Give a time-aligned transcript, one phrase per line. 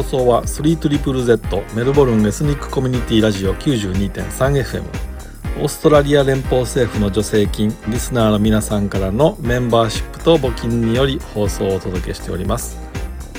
[0.00, 4.82] 放送は 3ZZZ メルボルンエスニックコミュニティラジオ 92.3FM
[5.60, 12.78] オーストラリア連邦政府の助成金リスナーの皆さんからのメンバーシップと募金により放送をお届けしております。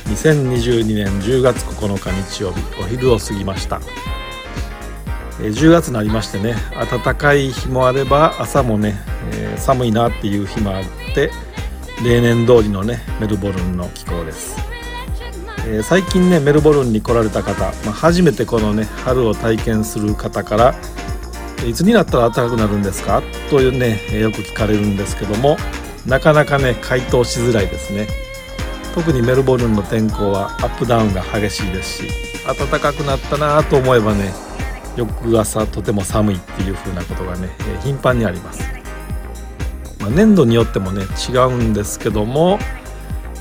[0.05, 3.81] 2022年10月9日日曜日お昼を過ぎました。
[5.39, 6.53] 10月になりましてね
[6.91, 8.99] 暖かい日もあれば朝もね、
[9.31, 10.83] えー、寒いなっていう日もあっ
[11.15, 11.31] て
[12.05, 14.57] 例年通りのねメルボルンの気候です、
[15.67, 20.75] えー、最近ねメルボルンに来られた方、まあ、初めてこのね春を体験する方から
[21.67, 23.21] いつになったら暖かくなるんですか？
[23.49, 25.57] というねよく聞かれるんですけども
[26.07, 28.07] なかなかね回答しづらいですね。
[28.95, 32.09] 特にメルボルンの天候はアップダウンが激しいですし
[32.45, 34.33] 暖かくなったなと思えばね
[34.97, 37.47] 翌朝とても寒いっていう風なことがね
[37.83, 38.63] 頻繁にあります、
[40.01, 42.59] まあ、年度によってもね違うんですけども、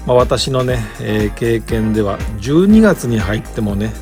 [0.07, 3.93] まあ、私のね、えー、経験では12月に入ってもね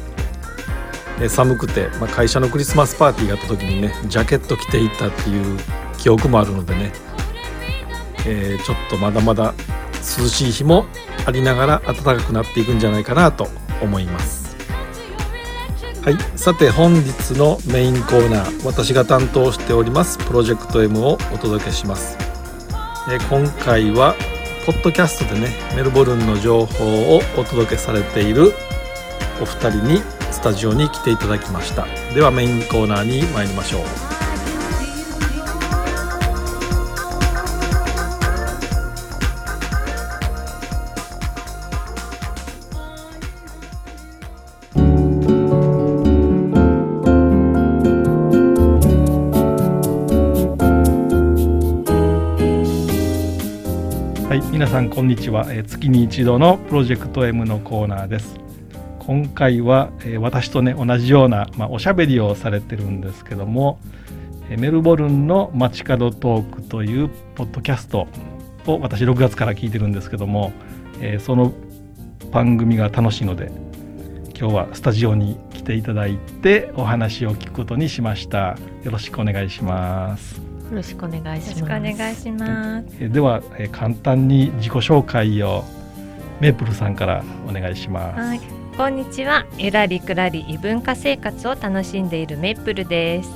[1.29, 5.59] 寒くて、まあ、会社のクリスマスパーティーがあった時にねジャケット着ていたっていう
[5.99, 6.93] 記憶もあるのでね、
[8.27, 9.53] えー、ちょっとまだまだ
[9.95, 10.87] 涼しい日も
[11.27, 13.49] ありながら暖かくなっていくんじゃないかなと
[13.83, 14.49] 思います。
[16.05, 22.17] はいさて本日のメインコーナー私が担当しておりますプロジェクト M をお届けします、
[23.11, 24.15] えー、今回は
[24.69, 28.53] ポッドキャストでねメルボルンの情報をお届けされている
[29.41, 31.87] お二人にスタジオに来ていただきました。
[32.13, 34.08] ではメインコーナーに参りましょう。
[54.79, 55.45] さんこんにちは。
[55.51, 58.39] え月に一度のプロジェクト M のコーナーです。
[59.01, 63.81] 今回は、え、私とね同じような、まあ、おしゃべりをされてるんですけども、
[64.49, 68.07] え、メルボルンの街角トークというポッドキャスト
[68.69, 70.53] を私6月から聞いてるんですけども、
[71.01, 71.53] え、その
[72.31, 73.51] 番組が楽しいので
[74.39, 81.65] 今日はスタジオに来ていただいてお話を聞くことにしましたよろしくお願いしますよろしくお願いします。
[81.65, 83.11] お願いします。
[83.11, 85.65] では、え簡単に自己紹介を
[86.41, 88.21] メープルさんからお願いします。
[88.21, 88.41] はい。
[88.77, 89.47] こんにちは。
[89.57, 93.31] ゆらりくらり異文化生活を楽しんでいるメイプルです。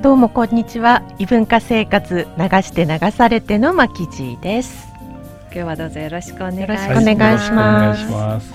[0.00, 1.02] どうもこんにちは。
[1.18, 4.88] 異文化生活流して流されてのまきじです。
[5.46, 8.54] 今日はどうぞよろしくお願いします、はい、お願いします。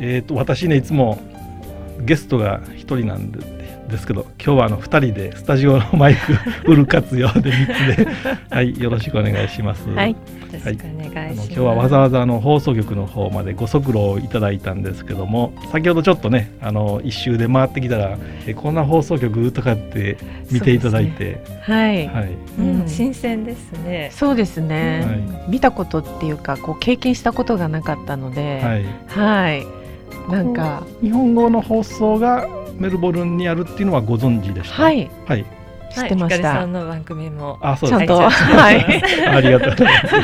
[0.00, 1.18] えっ、ー、と私ねいつも
[2.00, 3.53] ゲストが一人なんで
[3.94, 8.08] ですけど今日はあの2人でスタジオのマイクフル活用で3つで
[8.50, 9.88] はいよろしくお願いします。
[9.88, 10.16] はい、よ
[10.52, 11.52] ろしくお願いします。
[11.52, 20.16] 今日はわざわざあの放送局の方までご足労いただいたんですけども先ほどちょっとねあの一周で回ってきたらえこんな放送局とかって
[20.50, 24.08] 見ていただいて、ね、はい、はい、うん、新鮮ですね。
[24.12, 29.62] そうですね、はい、見たことっていうかこう経験したことがなかったので、はい、はい、
[30.32, 30.82] なんか。
[31.00, 32.48] 日本語の放送が
[32.78, 34.82] メルボルンにあるっていうのはご存知でした。
[34.82, 35.10] はい。
[35.26, 35.44] はい。
[35.94, 36.52] 知ってました。
[36.54, 37.58] さんの番組も。
[37.62, 38.30] あ、そうですか。
[38.30, 39.26] はい。
[39.26, 40.14] ありがとうございます。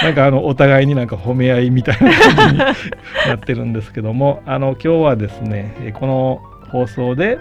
[0.04, 2.74] なんかあのお互いになんか褒め合いみたいな感じにな
[3.36, 6.40] ってるんですけども、 あの今日はですね、この
[6.70, 7.38] 放送で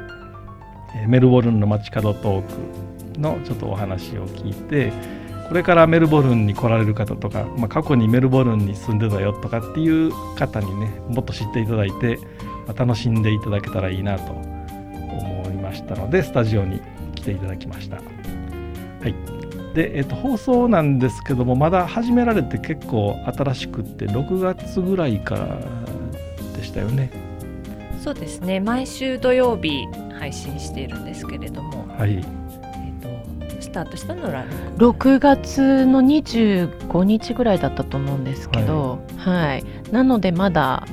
[1.08, 2.44] メルボルンの街角トー
[3.16, 4.92] クのちょっとお話を聞いて。
[5.48, 12.20] これからメルボルンに来られる方とか、まあ、過去にメルボルンに住んでたよとかっていう方にねもっと知っていただいて
[12.68, 16.82] まあ、楽しんでいただけたらいいなと思いましたのでスタジオに
[17.16, 17.96] 来ていただきました。
[17.98, 18.02] は
[19.08, 19.16] い。
[19.74, 25.60] でえっと、放送なんですけどもまだ始められて結構新しくって6月ぐらいから
[26.56, 27.12] でしたよね。
[28.04, 28.60] そうですね。
[28.60, 29.86] 毎週土曜日
[30.18, 32.14] 配信しているんですけれども、はい。
[32.14, 34.46] えーと、スタートしたのは
[34.78, 35.86] 6月。
[35.86, 40.86] の25日ぐらいだったと思うんですけど、はい、はい、なのでまだ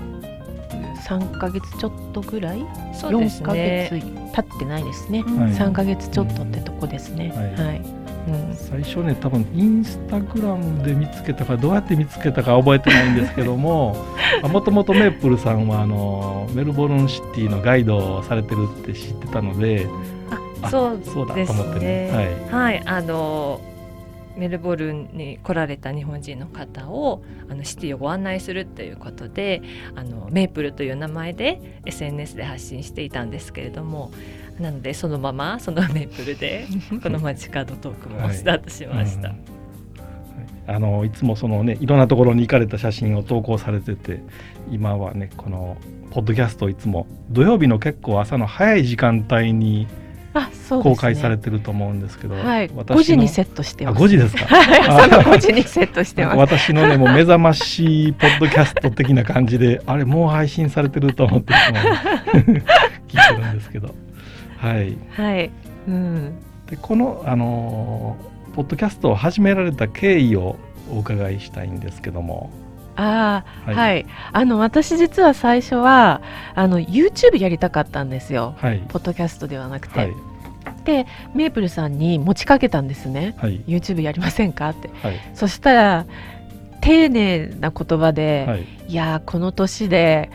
[1.06, 2.58] 3か月ちょっとぐらい？
[2.62, 7.82] ね、4か月経ってないですね、はい、3か月ちょっとってとこですね、はい、はい。
[8.26, 13.96] うん、最初ね多分インスタグラムで見つけたかどうやって見つけたか覚えてないんですけども
[14.50, 19.86] もともとメープルさんはあのメルボルンシティのガイドをされてるって知ってたので
[20.62, 23.60] あそうそうだと思ってね、はい、はい、あの
[24.36, 29.62] メルボルンに来られた日本人の方をあのシティをご案内するということで
[29.94, 34.10] あのメープルという名前で SNS で発信していたんですけれども
[34.58, 36.66] なのでそのままそのメープルで
[37.02, 39.28] この街角トークもスタートしました。
[39.28, 39.36] はい。
[40.68, 40.74] うん。
[40.74, 44.20] あのいつもそのねいろんなところに行かれた写真を投稿されてて
[44.70, 45.76] 今はねこの
[46.10, 49.86] ポッドキャストいつも土曜日の結構朝の早い時間帯に
[50.82, 54.02] 公開されてると思うんですけど、はい、5時にセットしてます。
[54.02, 54.46] 5時ですか？
[55.08, 56.36] の5時にセットしてます。
[56.38, 63.94] 私のねもう目覚ましポッドキャスト的な感じで、あれもう配信されてると思って聞いてるんですけど、
[64.58, 64.96] はい。
[65.16, 65.50] はい。
[65.86, 66.32] うん。
[66.68, 68.16] でこのあの
[68.54, 70.56] ポッドキャストを始められた経緯を
[70.90, 72.50] お伺いしたいんですけども。
[72.96, 76.20] ああ、はい、はい、あの私実は最初は
[76.54, 79.98] あの YouTube やりたかったんですよ、はい、ポッドキャストではなくて。
[79.98, 80.14] はい、
[80.84, 86.06] でメープルさんに持ちかけたんですね、はい、YouTube やりませんかって、はい、そしたら
[86.80, 90.30] 丁寧な言葉で、はい、いやこの年で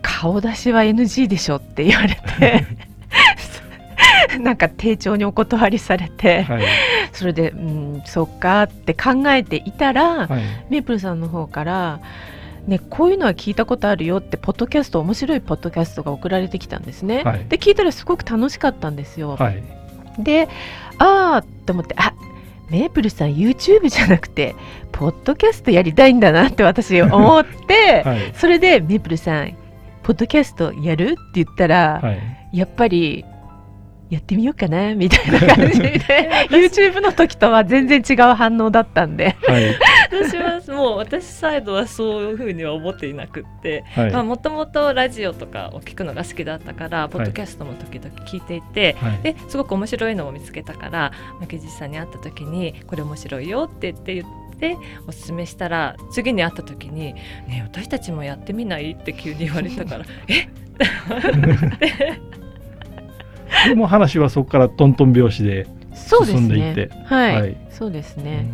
[0.00, 2.66] 顔出しは NG でしょって言われて
[4.40, 6.62] なんか丁重にお断りされて、はい、
[7.12, 12.00] それでうんそっかって考えていたら、はい、メープルさんの方から
[12.66, 19.62] ね、こういうのは聞いたことあるよってポッドキャスト面白いポッドキャストが送られてきたんですね、はい、で聞いたらすごく楽しかったんですよ、はい、
[20.18, 20.48] で
[20.98, 22.14] ああと思ってあ
[22.70, 24.54] メープルさん YouTube じゃなくて
[24.92, 29.56] ポッドキャストやりたいんだなって私思って、 はい、それでメープルさん
[30.02, 32.02] ポッドキャストやるって言ったら、
[32.52, 33.24] やっぱり
[34.12, 35.98] やってみようかなみたいな感じで。
[36.50, 39.74] YouTube の時とは全然違う反応だったんで、はい、
[40.10, 43.84] 私はもう私サイドはそういうふうには思っていなくって。
[44.12, 54.42] もともとラジオとかを聞くのが好きだったからポッドキャストも時々聞いていて、はい、ですごく面白いのを見つけたから負けじさんに会った時にこれ面白いよって言って言って。
[55.08, 57.14] おすすめしたら次に会った時に
[57.48, 60.42] 「ね私たちもやってみない?」って急に言われたから「え？
[60.42, 60.48] っ?」
[63.68, 68.46] でも話はそこからトントン拍子で進んでいって、ね、はい、はい、そうですね。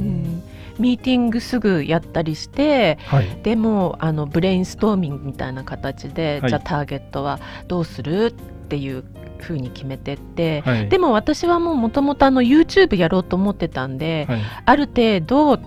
[0.00, 0.42] うん。
[0.78, 9.04] ミーティングすぐやったりして、はい、でもあのブレインストーミングみたいな形で、はい、じゃあターゲットはどうするっていう
[9.38, 14.26] ふうに決めてって、はい、でも私はもうもともと YouTube やろうと思ってたんで、
[14.64, 15.58] ある程度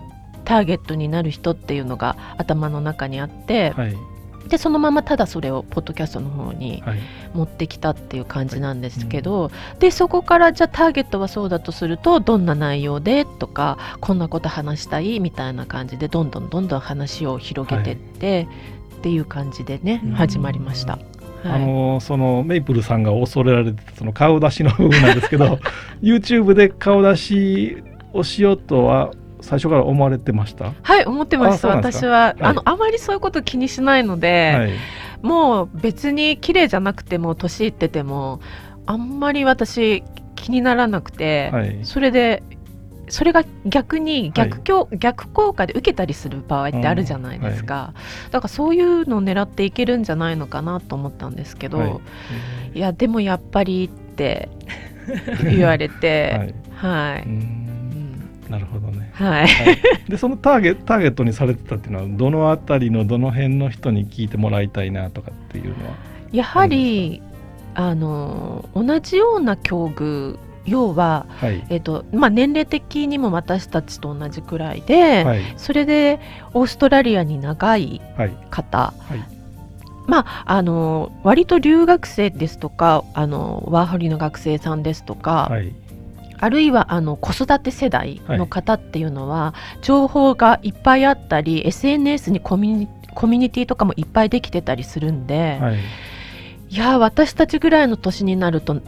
[0.45, 3.73] ターゲットになる人っていうのが頭の中にあって、
[4.49, 6.83] でそのままただそれをポッドキャストの方に
[7.33, 9.51] 持ってきたっていう感じなんですけど、はい。
[9.73, 20.93] うん、でそこからじゃあターゲットはそうだとするとどんな内容でとかこんなこと話したいみたいな感じでどんどんどんどん話を広げてって、はい、っていう感じでね、うん、始まりました。
[21.43, 25.59] はい、あのそのメイプルさんが恐れられてたその顔出しの部分なんですけど
[26.01, 29.11] YouTube で顔出しをしようとは
[29.49, 30.73] 最初から思われてました？
[30.83, 31.69] はい思ってました。
[31.69, 34.71] 私は、はい、あのあまりそういうこと気にしないので、はい、
[35.23, 38.41] もう別に綺麗じゃなくても年いってても
[38.85, 40.03] あんまり私
[40.35, 42.43] 気にならなくて、はい、それで
[43.07, 47.93] それが逆に逆境、はい、逆効果で受けたりする場合ってあるじゃないですか、は
[48.29, 54.49] い、だからそういうのを狙っていけるんじゃないのかなと思ったんですけど、はい、いやでもやっぱりって
[55.43, 57.27] 言われて はい、
[58.49, 59.11] なるほどね。
[59.13, 59.47] はい。
[60.07, 65.93] でそのターゲターゲットにされてたっていうのはどのあたりのどの辺の人に聞いてもらいたいなとかっていうのは？
[66.31, 67.21] やはり
[67.75, 76.19] あの同じような境遇要は、はい、えーとまあ、年齢的にも私たちと同じくらいで、はい、それで
[76.53, 78.01] オーストラリアに長い
[78.51, 79.19] 方、はい、
[80.07, 85.49] まあ、あの割と留学生ですとかあのワーホリの学生さんですとか、
[86.39, 95.79] あるいはあの子育て世代の方っていうのは、はい、情報がいっぱいあったり SNS にコミュニコミュニティとかもいっぱいできてたりするんで、はい、
[96.69, 98.81] いや私たちぐらいの年になると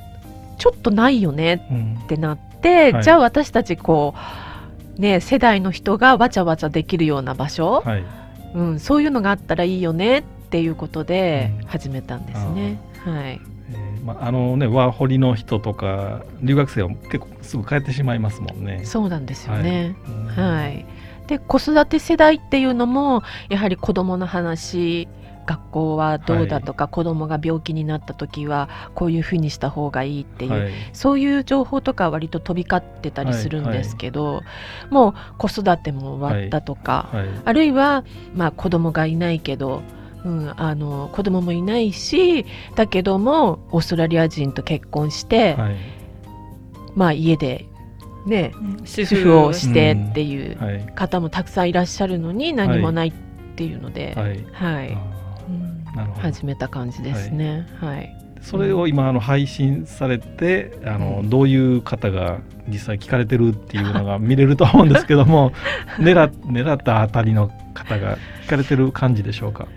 [0.58, 1.68] ちょっとないよね
[2.04, 2.96] ってなって、うん。
[2.96, 4.14] はい、じゃあ私たちこ
[4.98, 7.84] う、ね、世代の人がわちゃわちゃできるような場所、
[8.54, 12.80] うん、そういうのがあったらいいよねっていうことで始めたんですね。
[13.06, 13.42] うん、はい
[14.04, 18.84] まあ、あのねワーホリの人とか留学生は結構すぐ帰ってしまいますもんね。
[18.86, 19.96] そうなんですよね。
[20.36, 20.86] はい、はい、
[21.28, 25.08] で子育て世代っていうのもやはり子どもの話
[25.46, 34.36] 学校はどうだとか、はい、子供が病気になった時はこういうふうにした方がいいっていう、はい、そういう情報とか割と飛び交ってたりするんですけど、はい。
[34.36, 38.04] はい、もう子育ても終わったとか、はい、あるいは、
[38.36, 39.82] まあ、子供がいないけど
[40.26, 45.76] うん、あの子供もいないしだけどもオーストラリア人と結婚して、はい、
[46.96, 47.66] まあ家で
[48.26, 48.54] ね、
[48.86, 53.14] 主婦をしてっていう方もたくさんいらっしゃるのに何もないっ
[53.56, 54.98] ていうので、はい、はい、
[56.20, 57.68] 始めた感じですね。
[57.80, 65.52] はい、それを今あの配信されてあのどういう方が実際聞かれてるっていうのが見れると思うんですけども
[65.98, 69.68] 狙狙ったあたりの方が聞かれてる感じでしょうか？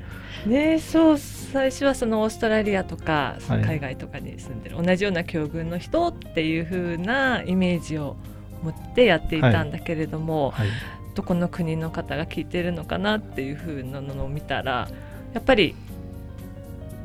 [0.47, 8.17] ねそう最初はそのオーストラリアとか海外とかに住んでる、はい、同じような境遇の人っていう風なイメージを
[8.63, 10.69] 持ってやっていたんだけれども、はい。
[10.69, 10.77] はい、
[11.15, 14.89] どこの国の方が聞いてるのかなっていう風なのを見たら
[15.33, 15.75] やっぱり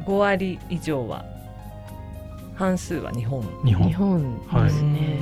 [0.05, 1.25] 5割以上は
[2.55, 3.43] 半数は日本。
[3.63, 4.39] 日本。
[4.63, 5.19] ですね、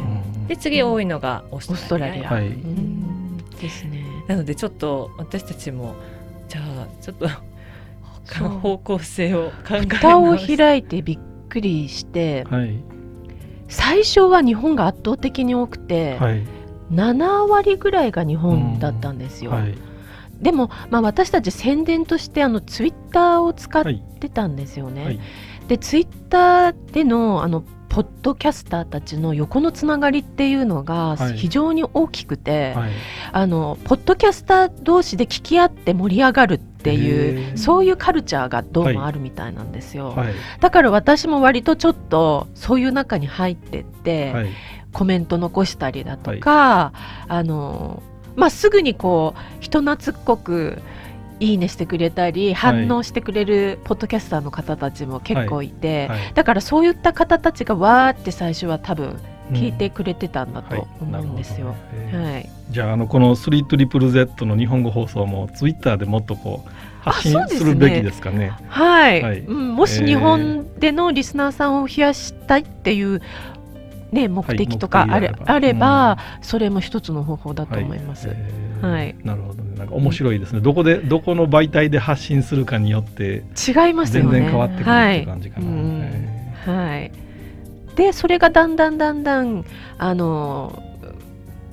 [0.48, 2.50] で次多いのがオーストラリア、はい、
[3.62, 4.04] ですね。
[4.28, 5.96] なのでちょっと私たちも
[6.50, 7.28] じゃあちょっと
[8.36, 11.20] 方向性を考え蓋を開いてびっ
[11.50, 12.84] くりして、はい、
[13.68, 16.44] 最初は日本が圧倒的に多くて、はい、
[16.92, 19.52] 7割ぐらいが日本だったんですよ。
[19.52, 19.76] はい。
[20.42, 23.84] でも、まあ、私たち宣伝としてあのツイッターを使っ
[24.20, 25.04] てたんですよね。
[25.04, 25.20] はい、
[25.68, 27.64] でツイッターでのあの
[27.98, 32.92] ポッドキャスターたちの横のつながりっていうのが非常に大きくて、はい、
[33.32, 44.52] あのポッドキャスター同士で聞き合って盛り上がるっていうそういうカルチャーがどうもあるみたいなんですよ、はい、だから私も割とちょっとそういう中に入ってって、
[44.94, 46.94] コメント残したりだとか、
[47.28, 48.04] あの
[48.36, 50.84] まあ、すぐにこう人懐っこく
[51.40, 56.20] いいねしてくれたり反応してくれるポッドキャスターの方たちも結構いて、はい。
[56.20, 59.20] はい、だからそういった方たちがわーって最初は多分
[59.52, 61.76] 聞いてくれてたんだと思うんですよ。
[62.14, 66.70] うんはい、じゃああのこの3トリプル Z の日本語放送もツイッターでもっとこう
[67.02, 68.38] 発信するべきですかね。
[68.38, 73.22] ねはい、はい、うん、もし日本でのリスナーさんを増やしたいっていう
[74.12, 78.30] ね、目的とかあれ,、あれば、それも一つの方法だと思います。
[78.30, 78.38] はい、
[78.82, 79.78] なるほどね。
[79.78, 80.62] なんか面白いですね。
[80.62, 84.32] どこでどこの媒体で発信するかによって違いますよね。
[84.32, 86.74] 全然変わってくるって感じかな。
[86.74, 87.12] はい。
[87.96, 89.66] でそれがだんだんだんだん
[89.98, 90.84] あの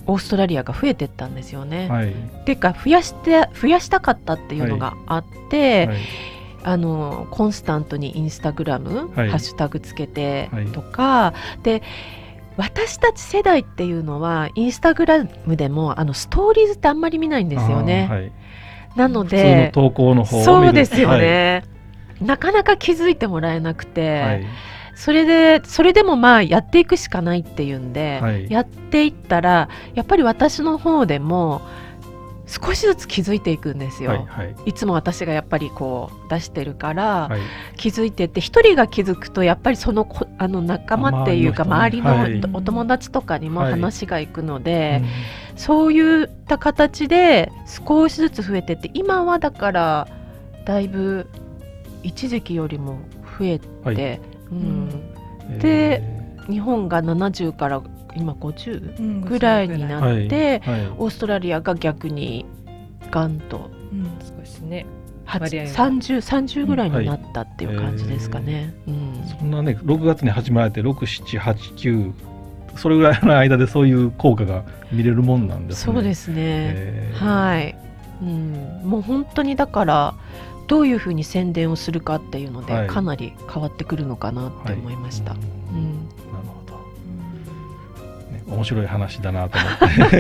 [0.07, 1.89] オーストラリアが増えていったんですよね。
[1.89, 5.99] はい、っていうか増やして増やしたかったっていうのがあって、はいはい、
[6.65, 11.83] あのコンスタントにインスタグラム、ハッシュタグつけてとか、で
[12.57, 18.07] 私たち世代っていうのはインスタグラムでもあのストーリーズってあんまり見ないんですよね。
[18.09, 18.33] はい、
[18.97, 21.65] なので投稿の方そうですよね、
[22.19, 24.47] はい、なかなか気づいてもらえなくて、はい、
[24.95, 31.63] それでそれでもまあやっていくしかないっていうんで、やっていったらやっぱり私の方でも
[32.63, 37.41] 少しずつ気づいていくんですよ、はいはい、いつも私がやっぱりこう出してるから、はい、
[37.77, 45.07] 気づいてって一人が気づくとやっぱりそのこあの仲間っていうか周りのお友達とかにも話がいくので、はいうん、
[45.57, 50.09] そういった形で少しずつ増えてって今はだから
[50.65, 51.27] だいぶ
[52.05, 53.01] 一時期よりも
[53.39, 54.21] 増えて、はい、
[54.53, 56.03] うん、で、
[56.49, 57.83] 日本が70から
[58.17, 60.81] 今50ぐらいになって、うんはい。
[60.81, 62.47] はい、オーストラリアが逆に
[63.11, 64.87] ガンと、うん、少しね
[65.27, 68.75] 30, 30ぐらいになったっていう感じですかね。
[68.87, 72.13] うん、はい、そんなね6月に始まられて6789
[72.77, 75.93] それぐらいの間でそういう効果が見れるもんなんですね。
[75.95, 77.77] そうですね、はい、
[78.21, 80.15] うん、もう本当にだから
[80.67, 85.33] どういうふうに宣伝をするかっていうので、かなり変わってくるのかなって思いました。
[85.33, 85.37] う
[85.77, 86.04] ん
[88.55, 90.15] 面白い話だなと思って。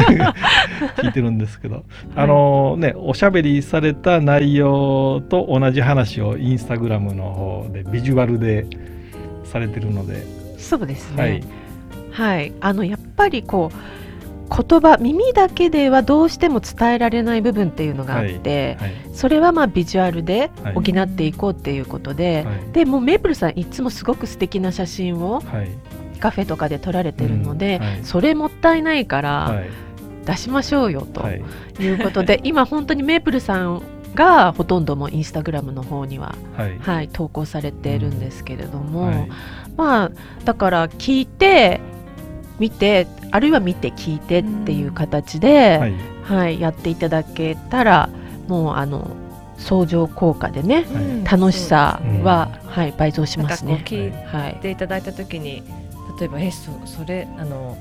[1.02, 1.84] 聞いてるんですけど、
[2.16, 8.66] あのねおしゃべりされた内容と同じ話をインスタグラムの方でビジュアルで
[9.44, 10.22] されてるので。
[10.58, 11.22] そうですね。
[11.22, 13.76] はい、はい、あのやっぱりこう
[14.50, 18.90] 言葉耳だけではどうしても伝えられない部分っていうのがあって、はい。
[18.90, 25.42] はい、それはまあビジュアルで補っていこうっていうことで、はい、でもメープルさんいつもすごく素敵な写真を
[26.24, 29.62] カフェとかで撮られてるので、うんはい、それもったいないから、
[30.24, 31.20] 出しましょうよと
[31.78, 31.86] い。
[31.90, 33.82] うことで、 今本当にメープルさん
[34.14, 39.28] がほとんどもインスタグラムの方には、はい、はい、投稿されているんですけれども、うんはい、
[39.76, 40.10] まあ
[40.46, 41.80] だから聞いて
[42.58, 48.08] 見てあるいは見て聞いてっていう形で、はい、はい、やっていただけたら
[48.48, 49.10] もうあの
[49.58, 50.86] 相乗効果でね、
[51.30, 53.82] 楽しさは、はい、倍増しますね。
[53.84, 55.62] 聞いていただいた時に、
[56.18, 57.76] 例えばえそそれあの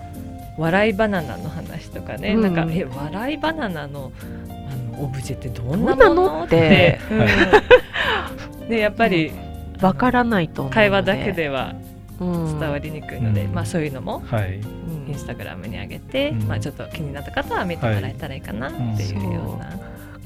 [0.57, 4.11] 笑いバナナの話とかね、うん、なんかえ笑いバナナの
[4.47, 6.43] あのオブジェってどんなもの？
[6.45, 6.99] って、
[8.61, 9.31] うん、 でやっぱり
[9.81, 11.75] わ、からないと会話だけでは
[12.19, 14.61] 伝わりにくいので、うん、まあそういうのも、はい、
[15.07, 19.69] インスタグラムに上げて、まあちょっと気になった方は見てもらえたらいいかなっていうような。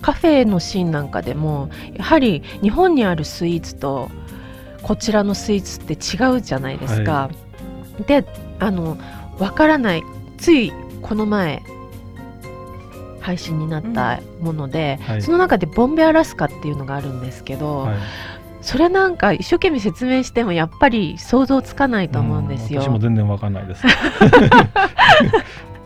[0.02, 4.12] カフェのシーンなんかでもやはり日本にあるスイーツと
[4.84, 7.14] こちらのスイーツって違うじゃないですか。
[7.14, 7.47] はい、
[8.06, 8.26] で
[8.60, 8.98] あの
[9.40, 10.04] わからない
[10.38, 11.64] ついこの前
[13.22, 17.98] 配信になったもので、うんはい、その中でボンベアラスカっていうのがあるんですけど、はい、
[18.62, 22.82] それなんか一生懸命説明してもやっぱり想像つかないと思うんですよ。
[22.82, 23.84] 私も全然わかんないです。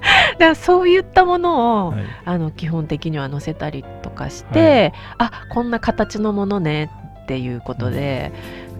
[0.38, 6.90] だからそういったものを、はい、あの基本的には載せたりとかして、はい、あこんな形のものね
[7.24, 8.32] っていうことで、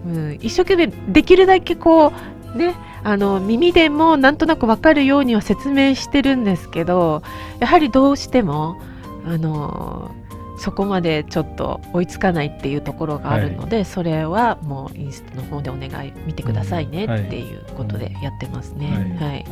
[0.06, 2.12] うん、うん、一生懸命できるだけこう
[2.56, 7.22] ねあの耳でもなんとなく分かるようには説明してるんですけど
[7.60, 8.80] やはりどうしても
[9.26, 10.14] あの
[10.58, 19.16] そこまでちょっと追いつかないっていうところがあるので、はい、それはもうインスタの方でお願い見てくださいねっていうことでやってますね。
[19.18, 19.44] はい、はい。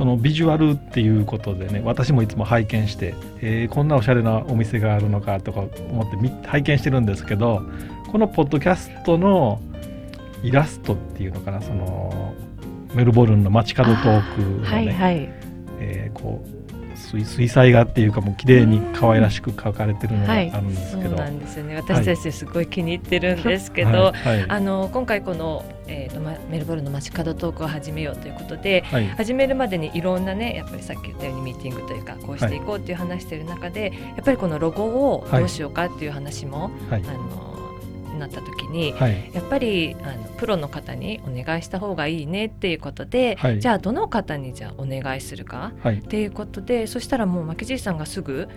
[0.00, 7.62] そのビジュアルっていうことでね私もいつも拝見して、えー、こんなおしゃれなお店があるのかとか思って拝見してるんですけど
[8.10, 9.60] このポッドキャストの
[10.42, 12.34] イラストっていうのかなその
[12.94, 15.28] メルボルンの街角トークのね、はいはい、
[15.78, 16.60] えー、こう
[17.00, 21.76] 水水彩画っていうかもう綺麗に可愛らしく描かれてるのがあるんですけど、はい、そうなんですよね。
[21.76, 28.82] 私たちすごい気に入ってるんですけど、はい、あの今回この、えーと、メルボルンの街角トークを始めようということで、
[29.16, 37.49] 始めるまでにいろんなねやっぱりさっき言ったようにミーティングというかこうしていこうっていう話してる中で、やっぱりこのロゴをどうしようかっていう話も、あの
[38.20, 48.48] なった時に、はい、やっぱりあのプロの方にお願いした方がいいねっていうことで、はい、じゃあどの方にじゃあお願いするか、はい、っていうことでそしたらもう巻きじいさんがすぐ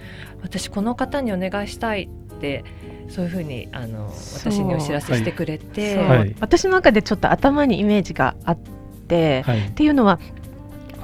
[0.42, 2.64] 私この方にお願いしたいって
[3.10, 5.98] そういうふうにあの私にお知らせしてくれて、
[6.40, 8.58] 私の中でちょっと頭にイメージがあっ
[9.08, 10.20] て、っていうのは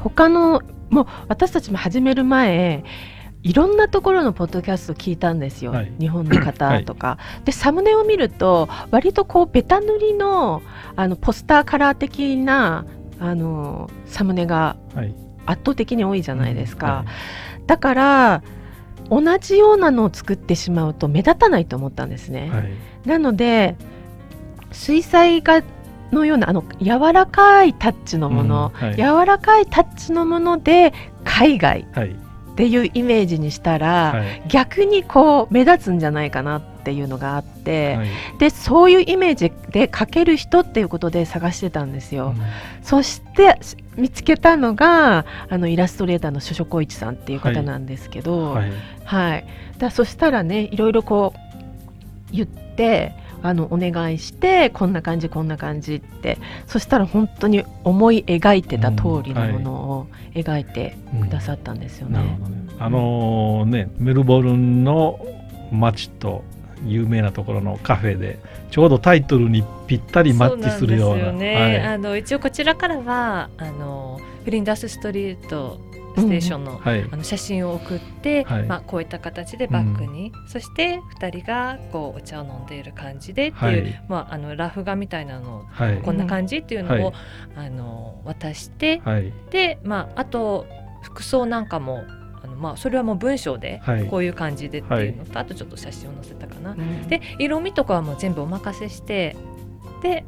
[0.03, 2.83] 他のもう私たちも始める前
[3.41, 10.61] いろんなところのポッドキャスト聞いたんですよ、はい、日本の方とか、はい、でサムネを見ると割とこうベタ塗りの
[10.95, 12.85] あのポスターカラー的な
[13.19, 14.75] あのサムネが
[15.45, 17.05] 圧倒的に多いじゃないですか、は
[17.59, 18.43] い、だから
[19.09, 22.51] 同じようなのを作ってしまうと目立たないと思ったんですね、
[23.05, 23.75] なので
[24.71, 25.63] 水彩画
[26.11, 31.87] のようなあの柔らかいタッチのもの、うん、柔らかいタッチのもので海外、
[32.59, 42.35] っていうイメージにしたら、はい、逆にこう目立つんじゃないかなっていうのがあって、はい、でそういうイメージで描ける人っていうことで探してたんですよ。
[42.37, 42.43] うん、
[42.83, 43.57] そして
[43.95, 48.71] 見つけたのがあのイラストレーターの諸所光一さんっていう方なんですけど、はい、
[49.05, 49.45] はい、
[49.77, 62.19] だそしたらねいろいろこう言ってあのお願いしてこんな感じこんな感じってそしたら本当に思い描いてた通りのものを描いてくださったんですよね。
[62.19, 65.19] うんはいねあのー、ねメルボルンの
[65.71, 66.43] 街と
[66.85, 68.39] 有名なところのカフェで
[68.71, 71.31] ちょうどタイトルにぴったりマッチするような。
[71.33, 75.79] ねはい、あの一応こちらからはあのフリンダースストリート
[76.19, 85.65] ステーションのあの写真を送って、はい、まあ、こういった形でバッグに、うん、そして2人がこうお茶を飲んでいる感じでっていう、はい、まあ、あのラフ画みたいなの、
[86.03, 87.13] こんな感じっていうのを、
[87.55, 89.01] あの渡して、
[89.49, 90.67] で、まあ、あと
[91.01, 92.03] 服装なんかも
[92.43, 96.71] あのまあそれはもう文章でこういう感じでっていうのと、はい、あとちょっと写真を載せたかな。
[96.71, 99.35] うん、で色味とかはもう全部お任せして
[100.01, 100.23] で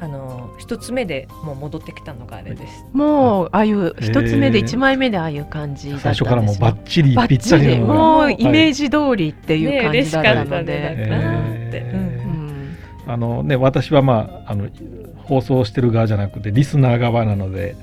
[0.00, 2.84] あの一つ目でもう戻ってきたのがあれです。
[2.92, 6.24] もうああいう一つ目で一枚目でああいう感じだったんですよ。
[6.24, 11.98] 最初からもうバッチリぴったりもうイメージ通りっていう感じだったので。
[13.08, 14.68] あのね私はまああの
[15.16, 17.74] 放送してる側じゃなくてリスナー側なので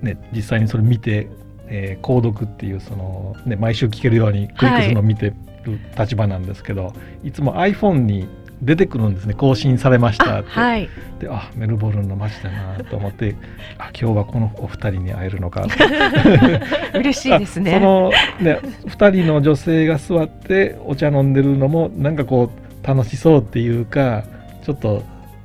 [0.00, 1.28] ね実際にそれ見て、
[1.66, 8.26] えー、購読っていうそのね毎週聞けるようにクリックするのを見てる立場なんですけど、はい、いつも iPhone に
[8.62, 9.34] 出てくるんですね。
[9.34, 10.50] 更新されましたって。
[10.50, 13.34] はい、であメルボルンの街だなと思って
[13.76, 15.66] あ今日はこのお二人に会えるのか。
[16.94, 17.72] 嬉しいですね。
[17.72, 24.22] そのね二人の女性が座ってお茶飲んでるのもなんかこう楽しそうっていうか
[24.64, 25.02] ちょっと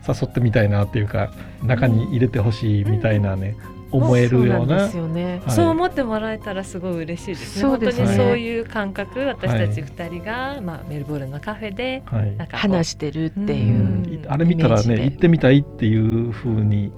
[0.07, 1.31] 誘ってみたいなっていうか
[1.63, 3.55] 中に入れてほしいみたいなね、
[3.91, 4.89] 思えるような。
[4.89, 5.41] そう、ね。
[5.45, 7.61] はい、そう思ってもらえたらすごい嬉しいですね。
[7.61, 8.05] そうですね。
[8.05, 12.03] 本当にそういう感覚、私たち二人が、はい、まあメルボルンのカフェで、
[12.37, 16.91] なんか話してるっていう、うん、あれ見たらね行ってみたいっていうふうに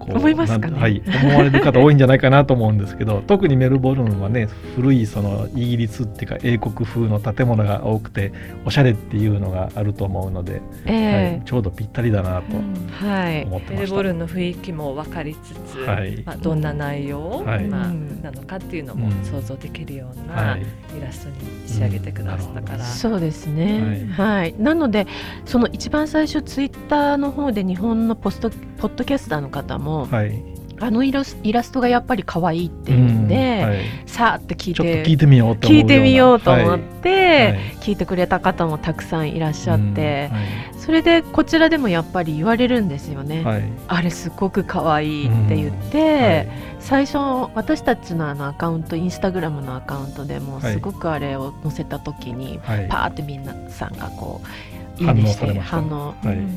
[0.00, 8.32] 思いますかね、はい、思われる方多いんじゃないかなと思うんですけど特にメルボルンはね古いそのイギリスっていうか英国風の建物が多くて
[8.64, 17.64] おしゃれっていうのがあると思うので、えー、はい、ちょうどぴったりだなと思ってました、うんはい、メルボルンの雰囲気も分かりつつ、はい、まあ、どんな内容、はい。
[17.70, 17.88] まあ、
[18.22, 20.62] なのかっていうのも想像できるようなイ
[21.00, 25.06] ラストに仕上げてくださったから、うん、そうですね、はい、なので
[25.44, 30.42] その一番最初ツイッターの方で日本のポストポッドキャスターの方も、はい、
[30.80, 40.30] あのイラスイラストがやっぱり可愛いっていうんで、うんはい、さあって聞いて聞いてみようと聞いてみようと思って、はい、聞いてくれた方もたくさんいらっしゃって、
[40.72, 43.44] うん、それでこちらでもやっぱり言われるんですよね、
[43.86, 46.48] あれすごく可愛いって言って、
[46.80, 47.18] 最初
[47.54, 54.69] 私たちのあのアカウントインスタグラムのアカウントでもすごくあれを載せた時に、パーってみんなさんがこう
[55.00, 56.14] いいねして反応。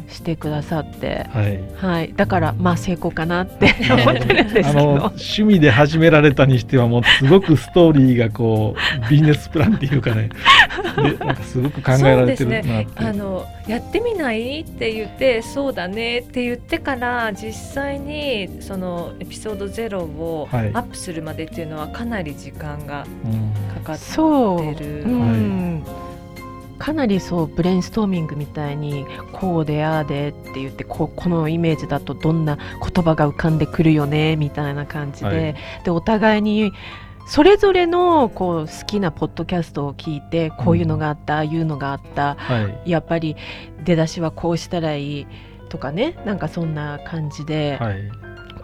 [0.10, 4.94] してくださって、はい、はい、だからまあ成功かなって 思ってるんですけど。
[4.94, 10.30] 趣味で始められたにしてはもうすごくストーリーがこうビジネスプランっていうかね。
[10.96, 14.62] でなんかすごく考えられてるなって、ね、あのやってみない？
[14.62, 23.06] って言ってそうだねって言ってから実際にそのエピソードゼロをアップするまでっていうのはかなり時間が
[23.74, 25.04] かかってる。
[25.04, 25.84] うん
[26.80, 36.74] かなりそうブレインストーミングみたいにこうでああでって言ってここのイメージだとどんな言葉が浮かんでくるよねみたいな感じではい、でお互いに
[37.26, 43.36] それぞれのこう好きなポッドキャストを聞いてこういうのがあった、ああいうのがあった、はい、やっぱり
[43.84, 45.28] 出だしはこうしたらいい
[45.70, 48.12] とかねなんかそんな感じで、はい、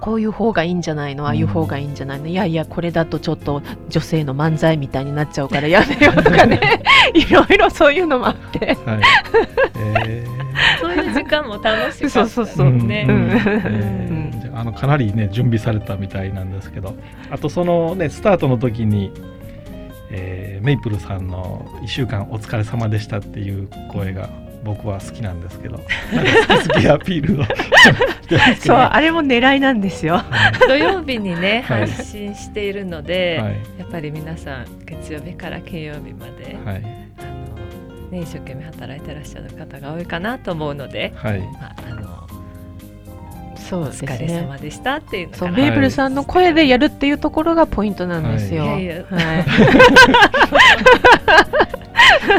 [0.02, 1.26] こういう方がいいんじゃないの？
[1.26, 6.60] ああいう方がいいんじゃないの、いやいやこれだとちょっと女性の漫才みたいになっちゃうからやめようとかね。
[7.14, 9.02] いろいろそういうのもあって、はい。
[9.78, 13.08] えー、そういう時間も楽しかったですね。
[14.54, 16.96] あのかなりね準備されたみたいなんですけど。
[17.30, 19.12] あとそのねスタートの時に、
[20.12, 24.30] えー、メイプルさんの「1週間お疲れ様でした」っていう声が
[24.64, 25.78] 僕は好きなんですけど。
[25.78, 25.84] 好
[26.80, 27.46] きアピールを。
[28.60, 36.82] そうあれも狙いなんですよ、はい、土曜日にね、はい、配信しているので、はい、やっぱり皆さん月曜日から金曜日まで、はい、あの
[38.12, 41.40] ね、一生懸命働いてらっしゃる方が多いかなと思うので、はい。
[41.40, 42.20] まあ、あの
[43.56, 48.64] そうですね、お疲れ様でしたっていうそうメイプルさんの声でやるっていうところがポイントなんですよ。
[48.64, 48.84] はい。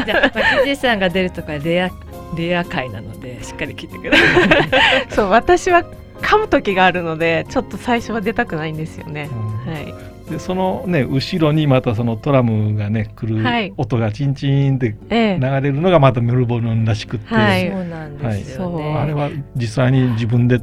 [0.05, 1.89] じゃあ、まあ、さんが出るとかレア
[2.35, 5.09] レア回なのでしっかり聞いてください。
[5.13, 5.83] そう私は
[6.21, 9.29] 噛む時があるのでちょっと最初は出たくないんですよね、
[9.65, 9.93] うん、はい。
[10.31, 20.61] でそのね後ろにまたそのトラムがね来る音がチンチンって流れるのがまたメルボルンらしくて、はい、そうなんですよね、はい、あれは実際に自分で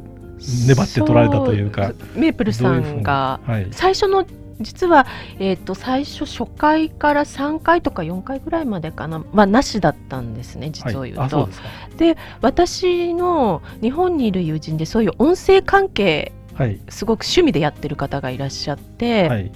[0.67, 1.91] 粘って取られたというか。
[2.15, 3.39] メープルさんが
[3.71, 4.25] 最初の
[4.59, 5.05] 実は、
[5.39, 11.37] えーと、最初初回から3回とか4回ぐらいまでかな、まあ、なしだったんですね実を言うと。
[11.41, 11.49] は
[11.93, 19.51] い、で私の日本にいる友人でそういう音声関係、はい、すごく趣味でやってる方がいらっしゃって、はい、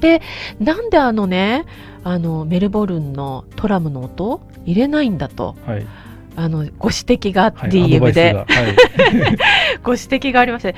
[0.00, 0.20] で
[0.58, 1.64] なんであのね
[2.02, 5.56] あのメルボルンのトラムの音入れないんだと。
[5.64, 5.86] はい
[6.40, 8.46] あのご指摘が DM で、はい、
[9.84, 10.74] ご指摘がありまして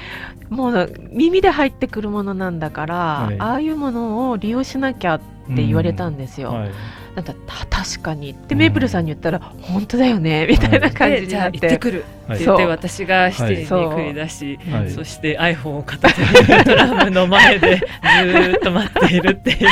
[0.51, 5.21] もう耳で入ってくるものなんだから、はい、ああいうものを利用しなきゃっ
[5.55, 6.51] て言われたんですよ。
[6.51, 6.57] うん。
[6.57, 6.71] はい。
[7.15, 7.35] なんだ
[7.69, 8.31] 確かに。
[8.31, 19.69] ってメープルさんに言ったら、うん、本当だよねみたいな感じになって、行ってくるって言って私が7時に繰り出し、はい、そして iPhone を片手にトラムの前でずっと待っているっていう。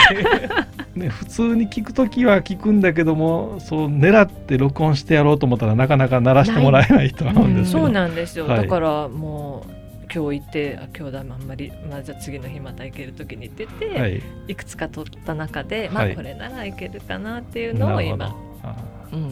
[0.94, 9.81] ね、普通に聞く時は聞くんだけどもそう狙って録音してやろうと思ったらなかなか鳴らしてもらえないと思うんですよ、うん、そうなんですよ、はい、だからもう
[10.12, 18.35] 今日行ってあ今日だあんまり、まあ、じゃあ次の日また行ける時にってて、はい、いくつか取った中で、まあ、これならいけるかなっていうのを今、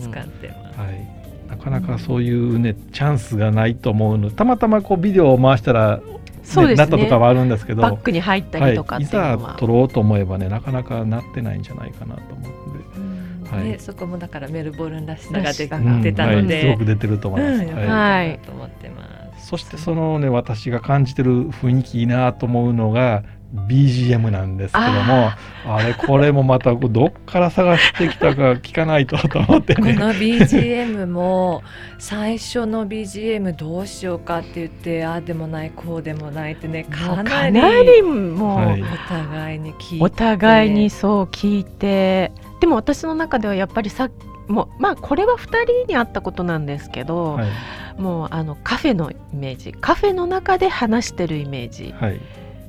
[0.00, 0.78] 使ってます。
[0.78, 1.18] はい。
[1.48, 4.30] なかなかそういうね、チャンスがないと思うの。
[4.30, 6.00] たまたまこうビデオを回したら
[6.48, 9.00] そうですね、なったとかはあるんですけどバックに入ったりとか、は。
[9.00, 16.02] い、いざ取ろうと思えばねなかなかなってないんじゃないかなと思うんで、はい、そこもだからメルボルンらしさが出出たの
[16.46, 17.64] で、はい、すごく出てると思います。
[17.64, 19.04] うん、はい、と思ってま
[19.38, 19.46] す。
[19.48, 25.30] そしてそのね私が感じてる雰囲気いいなと思うのが BGM なんですけども
[25.64, 29.94] あれこれもまたどっから探してきたか聞かないとと思ってね。
[29.94, 31.62] この BGM も
[31.98, 37.48] 最初の BGM どうしようかって言ってああでもないこうでもないってねかな
[37.82, 40.04] りもう、お互いに聞いて。
[40.04, 42.32] お互いにそう聞いて。
[42.61, 44.11] でも私の中ではやっぱりさ
[44.48, 51.94] もうまあこれは2人にあったことなんですけど、はい、もうあのカフェのイメージカフェの中で話してるイメージ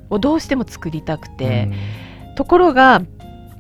[0.10, 1.69] をどうしても作りたくて、
[2.36, 3.02] ところが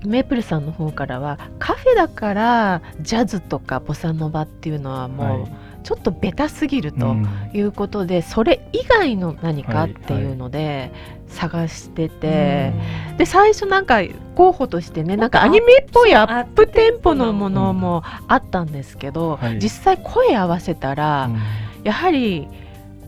[0.05, 5.47] メープルさんの方からはカフェだからジャズとかボサノバっていうのはもう、
[5.83, 7.15] ちょっとベタすぎると
[7.53, 10.91] いうことで、うん、それ以外の何かっていうので
[11.27, 13.99] 探してて、はいはい、で最初なんか
[14.35, 22.47] 候補としてねなんかアニメっぽいアップテンポのものもあったんですけど、はい、実際声合わせたら、うん、やはり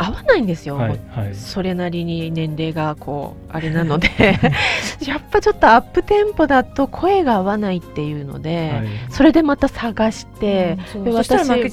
[0.02, 4.10] 合わないんですよ、はいはい、それなりに年齢がこうあれなので。
[5.06, 11.28] やっぱちょっとアップテンポだと声が合わないっていうので、はい、それでまた探して、うん、で私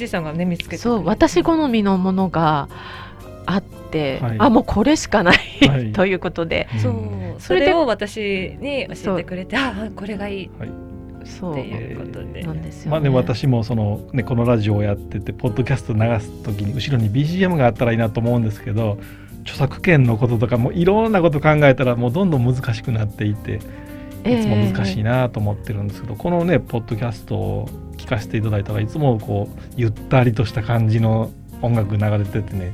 [0.08, 2.68] さんがね見つけてそう私好みのものが
[3.46, 5.38] あって、はい、あもうこれしかない
[5.92, 6.94] ということで、そう。
[7.38, 10.50] それを私に教えてくれてあこれがいい、
[11.24, 18.98] そうっていうことで、なんですよ、ね、まあね私もそのねこのラジオをやっててポッドキャスト流す時に後ろに BGM があったらいいなと思うんですけど
[19.42, 23.60] 著作権のこととかもいろんなこと考えたらもうどんどん難しくなっていて
[24.24, 31.30] いつも難しいなと思ってるんですけど、えー、このねポッドキャストを聞かせていただいたらいつもこうゆったりとした感じの
[31.62, 32.72] 音楽流れててね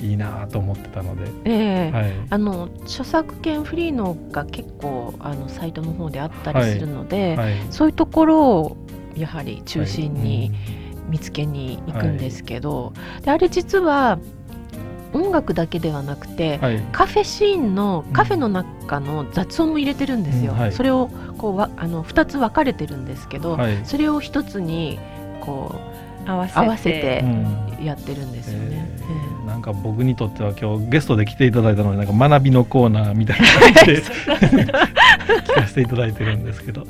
[0.00, 7.58] いいなと思ってたので、えー、はい、あの著作権フリーのが結構あのサイトの方であったりするので、はい。
[7.58, 8.76] はい、そういうところを
[9.16, 10.52] やはり中心に
[11.08, 14.18] 見つけに行くんですけど、であれ実は
[15.12, 20.52] 音楽だけではなくて、はい、カフェシーンのカフェの中の雑音も入れてるんですよ。
[20.52, 20.58] うん。
[20.58, 24.98] はい、それをこうわあの2つ分かれてるんですけど、はい、それを1つに
[25.40, 25.89] こう
[26.26, 27.24] 合わせて
[27.82, 28.88] やってるんですよね。
[29.08, 29.26] うん。
[29.26, 34.02] えーなんか僕にとっては今日ゲストで来ていただいたのでなんか学びのコーナーみたいな感じで
[35.42, 36.86] 聞かせていただいてるんですけど、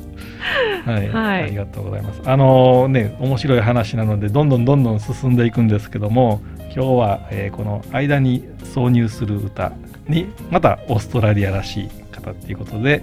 [0.84, 2.20] はい、はい、ありがとうございます。
[2.24, 6.42] あのね面白い話なのでどんどんどんどん進んでいくんですけども
[6.74, 9.72] 今日は、えー、この間に挿入する歌
[10.06, 13.02] にまたオーストラリアらしい方っていうことで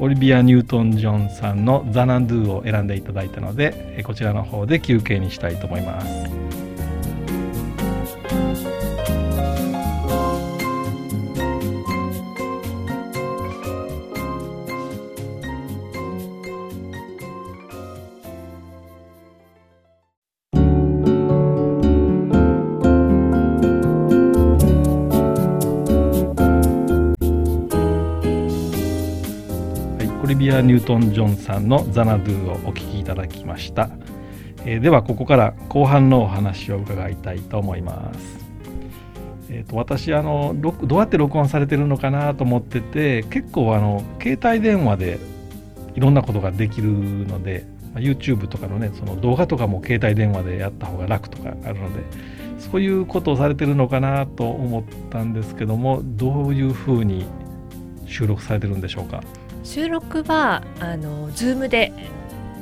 [0.00, 6.37] オリビア・ニュートン・ジョンさんの「ザ・ナンドゥ」を選んでいただいたのでこちらの方で休憩にしたいと思います。
[30.78, 33.90] ア・ニュートン・ジョンさんの「ザナドゥ」をお聴きいただきました、
[34.64, 38.38] えー、ではここから後半のお話を伺いたいと思います。
[39.50, 45.18] えーと、私あのどうやって録音されてるのかなと思ってて結構あの携帯電話で
[45.94, 52.02] いろんなことができるので YouTube とかのねその動画とかも携帯電話でやった方が楽とかあるので
[52.58, 57.24] そういうことをされてるのかなと思ったんですけどもどういうふうに
[58.04, 59.22] 収録されてるんでしょうか？
[59.64, 61.92] 収録はあの Zoom で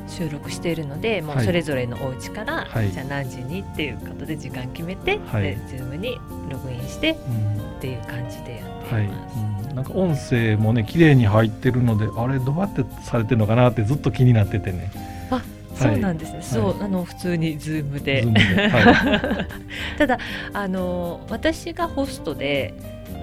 [0.09, 7.17] 収録しているのでもうそれぞれのお家から、はい、じゃあ何時にっていうことで時間決めて、はい、で Zoom にログインしてっ
[7.81, 8.95] ていう感じでやっています。
[8.95, 9.05] はい。
[9.69, 14.91] うん、なんか音声もね綺麗に入ってるのであれどうやってされてるのかなってずっと気になっててね。
[15.31, 15.43] あ
[15.75, 18.23] そうなんですね、そう、あの普通にズームで。
[18.23, 18.71] で。
[19.99, 20.19] ただ
[20.55, 22.75] あの私がホストで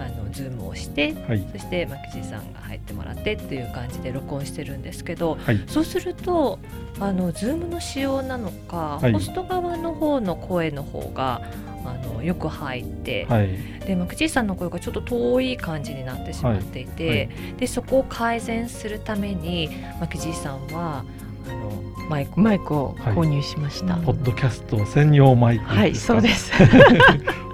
[0.03, 6.59] あのズームをして、はい、そしてマキジさんが入ってもらってっていう感じで録音してるんですけど、はい、そうすると
[6.99, 11.41] あのズームの仕様なのか、はい、ホスト側の方の声の方が
[11.85, 13.49] あのよく入って、はい、
[13.85, 21.03] でマキジさんの声がちょっと遠い感じになってしまっていて、でそこを改善するためにマキジさんは
[21.49, 26.51] あのマイクマイクを購入しました、ポッドキャスト専用マイクはいそうです。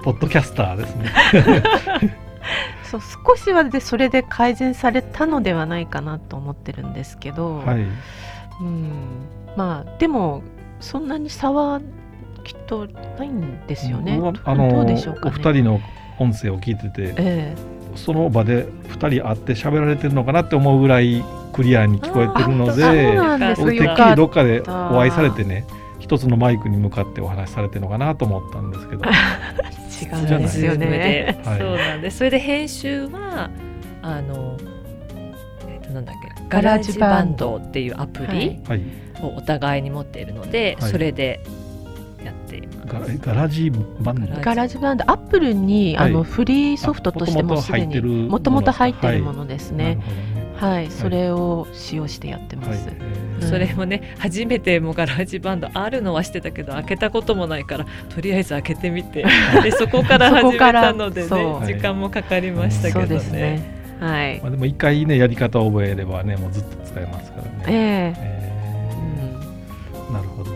[0.02, 1.12] ポッドキャスターですね
[2.84, 7.86] そう少しはでそれで改善されたのではないかなと思ってるんですけど、はい、
[8.60, 8.92] うん。
[9.56, 10.42] まあでも
[10.80, 11.80] そんなに差は
[12.44, 12.86] きっと
[13.18, 14.20] ないんですよね。
[14.44, 15.80] あのどうでしょうか、ね、お二人の
[16.18, 22.82] 音声を聞いてて、えー、その場で2人会って喋られてるのかなって思うぐらいクリアに聞こえてるので
[23.78, 25.64] てっきりどっかでお会いされてね
[26.10, 29.04] 一つのマイクに向かってお話しされてるのかなと思ったんですけど。
[30.02, 31.38] 違うんですよね。
[31.46, 32.18] はい、そうなんです。
[32.18, 33.48] それで編集は
[34.02, 34.56] あの
[35.68, 38.58] えっ、ー、となんだっけガラージバンドっていうアプリ
[39.22, 41.44] をお互いに持っているので、はい、それで
[42.24, 42.98] やってガ
[43.32, 44.40] ガラジバンド？
[44.40, 44.78] ガラジ。
[44.78, 45.04] バンド。
[45.08, 50.00] アップルに、はい、あのフリーソフトとしてもすでにもともと入ってるものですね。
[50.60, 52.86] はい、それを使用してやってます。
[52.86, 52.96] はい
[53.40, 59.24] うん、それもね初めてもガラージバンドあるのはしてたけど開けたこともないからとりあえず開けてみて
[59.64, 63.30] でそこから始めたのでね時間もかかりましたけどね。
[63.32, 64.40] ねはい。
[64.42, 67.50] まあでも一回ねやり方を覚えればねもうずっと使えますからね。
[67.66, 70.50] えー、えー、うん、なるほど。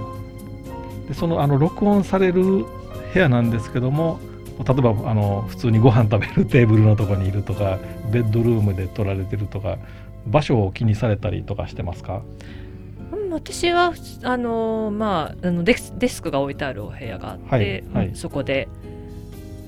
[1.09, 2.67] でそのあの録音される部
[3.15, 4.21] 屋なんですけども。
[4.59, 7.79] 例えばあの普通にご飯食べるテーブルのとこにいるとか
[8.11, 9.79] ベッドルームで撮られてるとか
[10.27, 12.23] 場所を気にされたりとかしてますか？
[13.31, 18.69] 私はあの、まあ、あのデスデスクが置いてあるお部屋があって、はいはい、そこで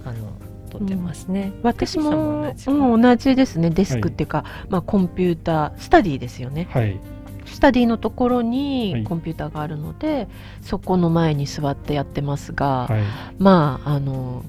[0.05, 0.39] あの
[0.71, 2.67] 撮ってますね、うん、私も同じ。
[2.67, 3.71] 同じですね。
[3.71, 6.99] デスクっていうか、はい、まあ、コンピュータースタディですよね、はい、
[7.45, 10.29] スタディのところにコンピューターがあるので、
[10.61, 12.89] そこの前に座ってやってますが、
[13.39, 14.45] まああの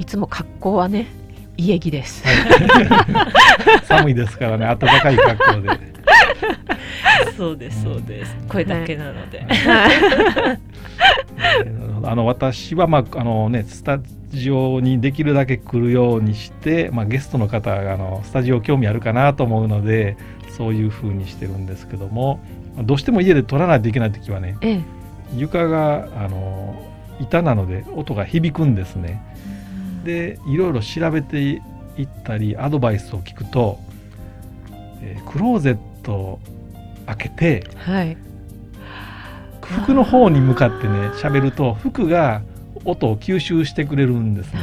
[0.00, 1.06] いつも格好はね
[1.58, 5.90] 家着です、はい、 寒いですからね暖かい格好で。
[7.36, 9.46] そうですそうです、これだけなので、
[12.04, 20.18] あの私はまああのねスタジオにできるだけ来るようにして、まあ、ゲストの方があのスタジオ興味あるかなと思うので
[20.50, 22.40] そういうふうにしてるんですけども
[22.82, 24.80] どうしても家で撮らないといけない時はね、ええ、
[25.34, 26.82] 床があの
[27.20, 29.29] 板なので音が響くんですね。
[30.04, 31.58] でいろいろ調べてい
[32.02, 33.78] ったりアドバイスを聞くと、
[35.02, 36.40] えー、クローゼットを
[37.06, 38.16] 開けて、はい、
[39.62, 42.42] 服の方に向かってね喋ると服が
[42.84, 44.60] 音を吸収してくれるんですね。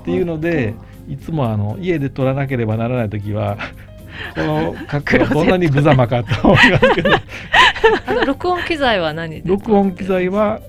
[0.00, 0.74] っていうので
[1.08, 3.56] いつもあの家で撮らなければならない時は
[4.34, 7.10] この格好はどんなに無様かと思いますけど。
[8.26, 10.60] 録音機材は何録音機材は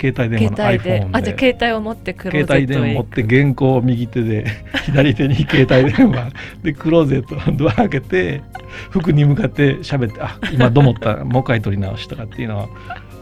[0.00, 1.06] 携帯電話の iPhone で。
[1.12, 4.46] あじゃあ携帯を持ってクローゼット携帯電話持って原稿を右手で
[4.86, 6.30] 左手に携帯電話
[6.62, 8.42] でクローゼットのドア開けて
[8.90, 11.24] 服に向かって喋ってあ今どもった？
[11.24, 12.68] もう一回撮り直しとかっていうのは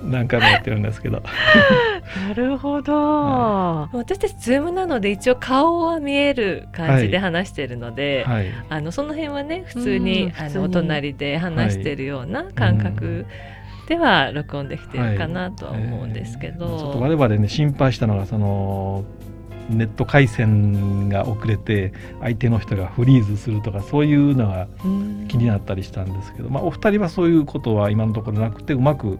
[0.04, 1.22] 何回もやってるんですけど。
[2.28, 13.26] なるほど、はい、私たちズームなので一応顔は見える感じで話してるので、はい、あのその辺はね普通にあのお隣で話してるような感覚、
[13.88, 16.74] では録音できてるかなとは思うんですけど、はい。
[16.74, 19.04] えー、ちょっと我々ね心配したのがその
[19.70, 24.68] ネット回線が遅れて相手の人がフリーズするとかそういうのが
[25.28, 29.18] 気になったりしたんですけど、まあ、お二人はそういうことは今のところなくてうまく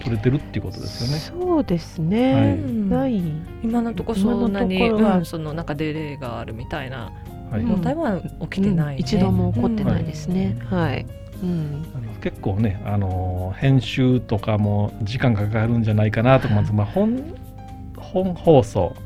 [0.00, 1.44] 取れてるっていうことですよね。
[1.46, 2.34] そうですね。
[2.34, 3.22] はい、ない。
[3.62, 7.12] 今のところそんなに、うん、そのなんかデレイがあるみたいな
[7.52, 8.92] 問題は起きてない、ね。
[8.94, 10.56] うん、一度も起こってないですね。
[10.68, 11.06] はい。
[11.44, 11.84] うん、
[12.22, 17.22] 結構ねあの編集とかも時間かかるんじゃないかなと思うんです、まあ、本
[17.96, 18.96] 本放送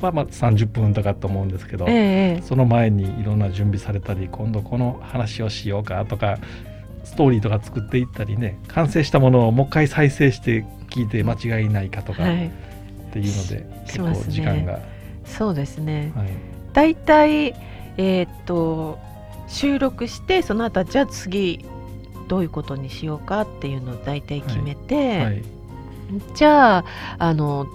[0.00, 6.38] はまあ30分とかと思うんですけど、えー、その前にいろんな準備されたり今度この話をしようかとか
[7.04, 12.50] ストーリーとか作っていったりね完成したものをもう一回再生して聞いて間違いないかとか、はい、っ
[13.12, 16.28] ていうので結構時間が、ね、そうですね、はい、
[16.72, 17.54] だいたい
[17.96, 18.98] えー、っと
[19.48, 21.64] 収録してその後じゃあ次
[22.28, 25.24] どういうことにしようかっていうのを大体決めて、はい。
[25.24, 25.42] はい、
[26.34, 26.84] じゃあ
[27.18, 27.66] あの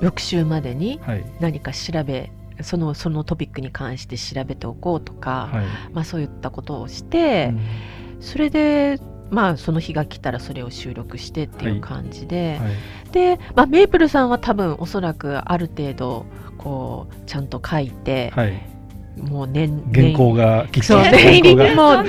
[0.00, 1.00] 翌週までに
[1.40, 2.30] 何か調べ、
[2.62, 5.50] そのそのトピックに関して調べておこうとか、
[5.92, 12.68] まあ、そういったことをして、うん、それでまあその日が来たらそれを収録してっていう感じで、はい。
[12.68, 16.26] はい、で、まあ、メイプルさんは多分おそらくある程度
[16.58, 18.71] こうちゃんと書いて、はい、
[19.16, 22.04] もう年原稿がきっ念入りもう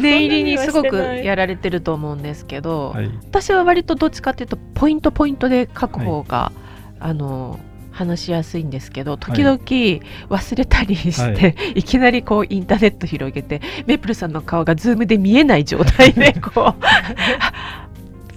[0.00, 7.60] 念入りにすごくやられてると思うんですけど、はい、私は割とどっちかというとポイントポイントで書く方が、はい、あの
[7.96, 16.82] 話しやすいんですけど時々忘れたりして、はい、 いきなりこうインターネット広げてメープルさんの顔がズームで見えない状態でこう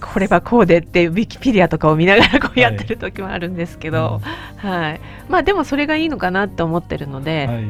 [0.00, 4.20] これはこうでってウィキペディアとかを見ながらこうやってる時もあるんですけど、
[4.56, 7.64] はい、はい、まあでもそれがいいのかなって思ってるので、はい、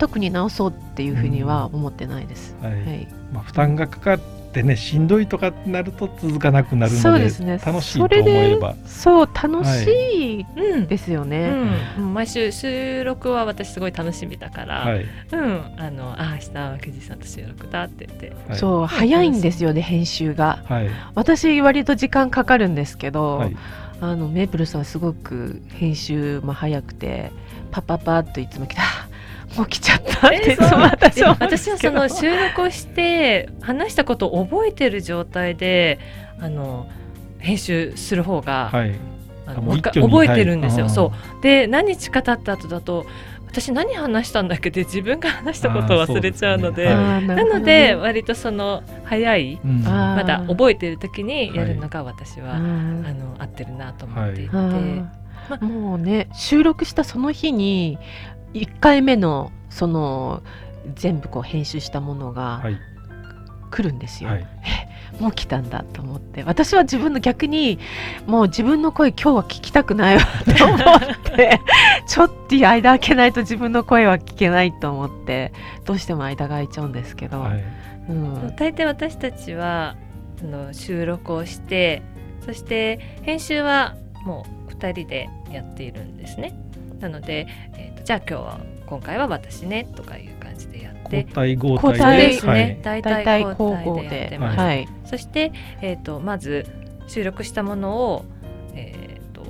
[0.00, 2.56] 特に直そうっていうふうには思ってないです。
[2.62, 4.18] はい、はい、まあ、負担がかかっ
[4.52, 7.60] てねしんどいとかなると続かなくなるのでそうですね。
[7.64, 8.74] 楽しいと思えば。
[8.86, 11.50] そう楽しいですよね、
[11.98, 15.60] うん、うん、毎週収録は私すごい楽しみだから、はい、うん。
[15.76, 23.56] あのあ明日はケジさんと収録だって言って、はい、そう早いんですよね編集が、はい、私割と時間かかるんですけど、はい、
[24.00, 27.30] あのメープルさんすごく編集も早くて
[27.70, 28.82] パパパッといつも来た
[29.66, 35.98] 起きちゃったって私は私はその収録をして話したことを覚えてる状態で
[36.40, 36.86] あの
[37.38, 38.94] 編集する方が、はい、
[39.46, 40.88] あの覚えてるんですよ。
[40.88, 41.42] そう。
[41.42, 43.06] で何日か経った後だと
[43.50, 46.94] 私何話したんだっけで自分が話したことを忘れちゃうので、ね。
[46.94, 55.10] はい、なので割とその早い、うん、まだ覚えてる時にやるのが私は、はい、あの合ってるなと思っていて、ま
[55.60, 57.98] もうね収録したその日に
[58.54, 60.42] 1回目のその
[60.94, 62.62] 全部こう編集したものが
[63.70, 64.30] 来るんですよ。
[64.30, 64.46] はい、
[65.20, 66.42] もう来たんだと思って。
[66.42, 67.78] 私は自分の逆に
[68.26, 70.22] もう自分の声今日は聞きたくないわ。
[70.58, 70.78] と思っ
[71.36, 71.60] て。
[72.06, 75.52] ちょっと間空けないと自分の声は聞けないと思って。
[75.84, 77.64] どうしても間が空いちゃうんですけど、はい、
[78.08, 79.96] うん、大抵私たちは
[80.40, 82.02] その収録をして
[82.44, 86.54] そして編集はもう2人でやっているんですね。
[87.00, 87.46] なので、
[87.76, 96.66] えーと、じゃあ今日は今回は私ねとかいう感じでやって交代交代ですね、はい、大体交代でやってます、はい、そして、えーと、まず
[97.06, 98.24] 収録したものを、
[98.74, 99.42] えーと、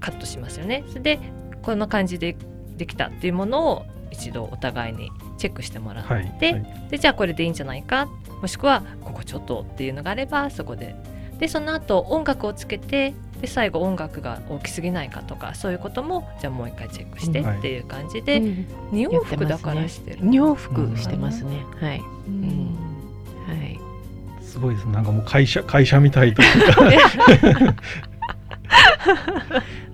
[0.00, 0.84] カットしますよね。
[0.88, 1.18] それで
[1.62, 2.36] こんな感じで
[2.76, 6.24] できたっていうものを一度お互いにチェックしてもらって、はい。
[6.24, 8.08] はい、でじゃあこれでいいんじゃないか？
[8.40, 10.96] もしくはここちょっとっていうのがあればそこで。
[11.38, 18.66] でその後音楽をつけてで最後音楽が大きすぎないかとかそういうこともじゃあもう一回チェックしてっていう感じで、二、
[19.08, 22.76] 2往復だからしてる、ね、2往復してますね、はい、うん、
[23.46, 23.80] はい。
[24.42, 24.88] すごいです。
[24.88, 27.74] なんかもう会社会社みたいというか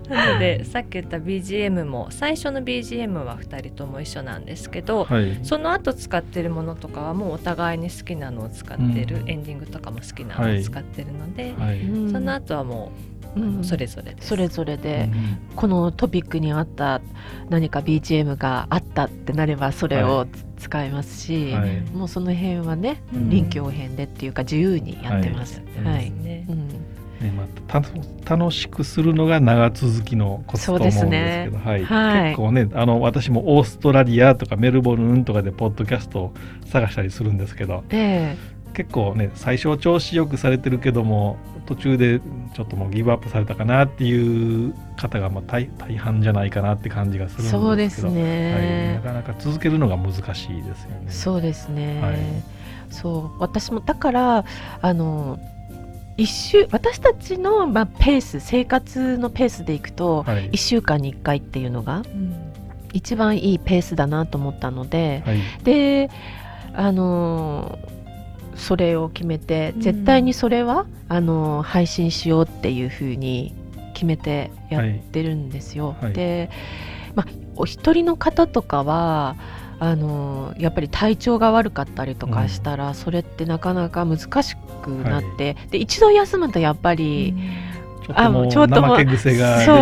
[0.09, 11.81] なのでさっき言った BGM も最初の BGM は2人とも一緒なんですけど、はい、その後使ってるものとかはもうお互いに好きなのを使ってる、うん、エンディングとかも好きなのを使ってるので、はい、
[12.11, 12.91] その後はも
[13.35, 15.09] う、うん、それぞれそれぞれで、
[15.49, 17.01] うん、このトピックに合った
[17.49, 20.25] 何か BGM があったってなればそれを
[20.57, 25.61] 使いますし、はい、もうその辺はね、臨機応変でっていうか自由にやってます。
[25.83, 36.33] はい、ね、うんねまた楽しくするのが長続きのコツと思うんですけど、ね、はい、はい、結構ねあの私もオーストラリアとかメルボルンとかでポッドキャストを
[36.67, 42.21] 探したりするんですけど、えー、結構ね最初調子よくされてるけども途中で
[42.55, 51.05] ちょっともうギブアップされたかなっていう方がまあ大大半じゃないかなって感じがするんですけどそうですね、はい、なかなか続けるのが難しいですよね。
[51.09, 52.17] そうですね、はい、
[52.89, 53.41] そう。
[53.41, 54.45] 私もだから
[54.81, 55.39] あの
[56.17, 62.51] 一週私たちの、まあ、ペース生活のペースでいくと、はい、1週間に1回っていうのが、うん、
[62.93, 66.09] 一番いいペースだなと思ったので、はい、で
[66.73, 67.77] あの
[68.55, 73.53] それを決めて、絶対にそれはあの配信しようっていうふうに
[73.93, 75.95] 決めてやってるんですよ。
[76.01, 76.49] はい、で、
[77.13, 79.35] まあ、お一人の方とかは
[79.79, 87.35] あのやっぱり体調が悪かったりとかしたら、うん、それってなかなか難しくなって、はい、で一度休むとやっぱり、
[88.09, 89.73] うん、あもうちょっとも癖がそ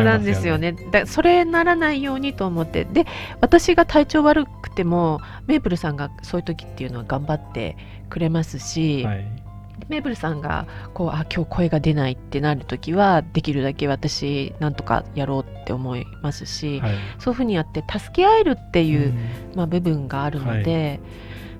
[0.00, 0.72] うなんですよね。
[0.90, 3.04] だそれならないようにと思ってで
[3.40, 7.76] 私が体調悪くてもメープルさんがそういう時っていうのは頑張って
[8.08, 9.41] くれますし、はい
[9.88, 21.00] メーブルさんがこうあ今日声が出ないってなる時はできるだけ私なんとかやろうって思いますし、はい、そういうふうにやって助け合えるっていう、うん、まあ、部分があるので、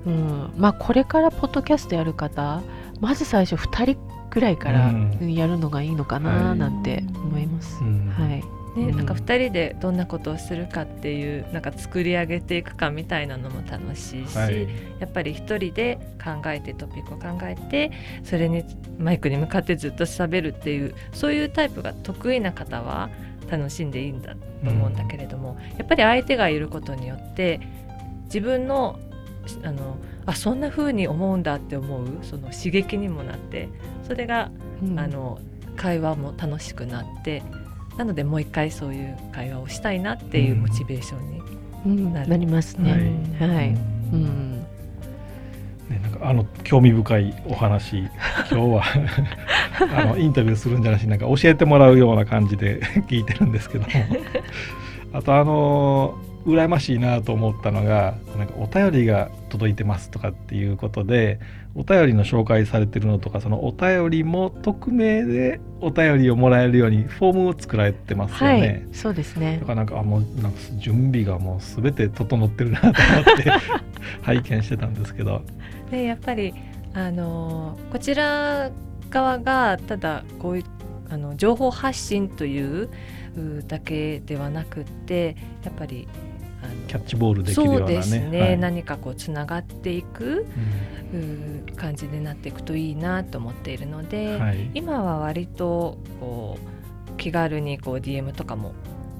[0.05, 0.53] はい、うん。
[0.57, 2.61] まあ、これからポッドキャストやる方
[2.99, 3.97] まず最初2人
[4.29, 7.79] ぐらいからやるのがいいのかななんて思います。
[7.81, 14.67] うん、はいね、なんか2人でどんなことをするかっていうなんか作り上げていくかみたいなのも楽しいし、はい、
[14.99, 17.91] やっぱり1人で考えてトピックを考えて
[18.23, 18.63] それに
[18.97, 23.09] マイクに向かってずっと喋るっていうそういうタイプが得意な方は
[23.49, 24.37] 楽しんでいいんだと
[24.71, 27.59] 思うんだけれども、うん、やっぱり相手がいることによって
[28.25, 28.99] 自分の
[29.63, 33.67] あのあそんな風に思うんだって思うその刺激にもなって
[34.07, 34.51] それが、
[34.81, 35.37] うん、あの
[35.75, 37.43] 会話も楽しくなって
[37.97, 41.17] なのでもう一回そういう会話をしたいなっていうモチベーショ
[41.85, 42.91] ンにな,、なりますね。
[43.39, 44.53] はい、はい、うん。
[45.89, 47.97] ね、なんかあの興味深いお話
[48.49, 48.83] 今日は
[49.99, 53.89] あのインタビューするんじゃなしなんか教えてもらうような感じで 聞いてるんですけども。
[55.13, 61.39] あとあの羨ましいなと思ったのがなんかお便りが届いてますとかっていうことで
[61.75, 68.59] お便りの紹介されてるのとかそのお便りも匿名でお便りをもらえるようにフォームを作られてますよね。
[68.59, 73.51] はい、そうですねだからなんかあもうなんか準備がもう全て整ってるなと思って
[74.21, 75.41] 拝見してたんですけど。
[75.89, 76.53] でやっぱり
[76.93, 78.69] あのこちら
[79.09, 80.63] 側がただこういう
[81.09, 82.89] あの情報発信という
[83.67, 86.07] だけではなくってやっぱり
[86.87, 87.87] キャッチボールできるようなね。
[87.87, 90.45] そうですね、はい、何かこうつながっていく、
[91.13, 96.57] うん、感じになっていくといいなと思っているので、はい、今は割とこ
[97.11, 98.73] う気軽にこう DM とかも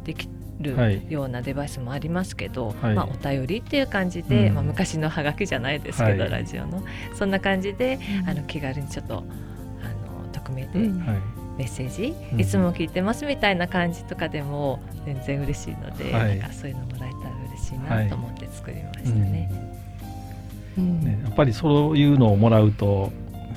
[0.03, 0.27] でき
[0.59, 6.83] るようなデバイスもありますけど、はい、まあ、お便りっていう感じで、うん、まあ、昔のハガキじゃないですけど、はい、ラジオの。
[7.13, 9.23] そんな感じで、あの気軽にちょっとあの
[10.31, 10.89] 匿名で。
[11.57, 17.12] メッセージ、うん、いつも聞いてますみたいな感じとかでも全然嬉しいので、はい、なんかそういうのもらえたら
[17.53, 19.49] 嬉しいなと思って作りましたね。
[20.77, 23.11] ねやっぱりそういうのをもらうと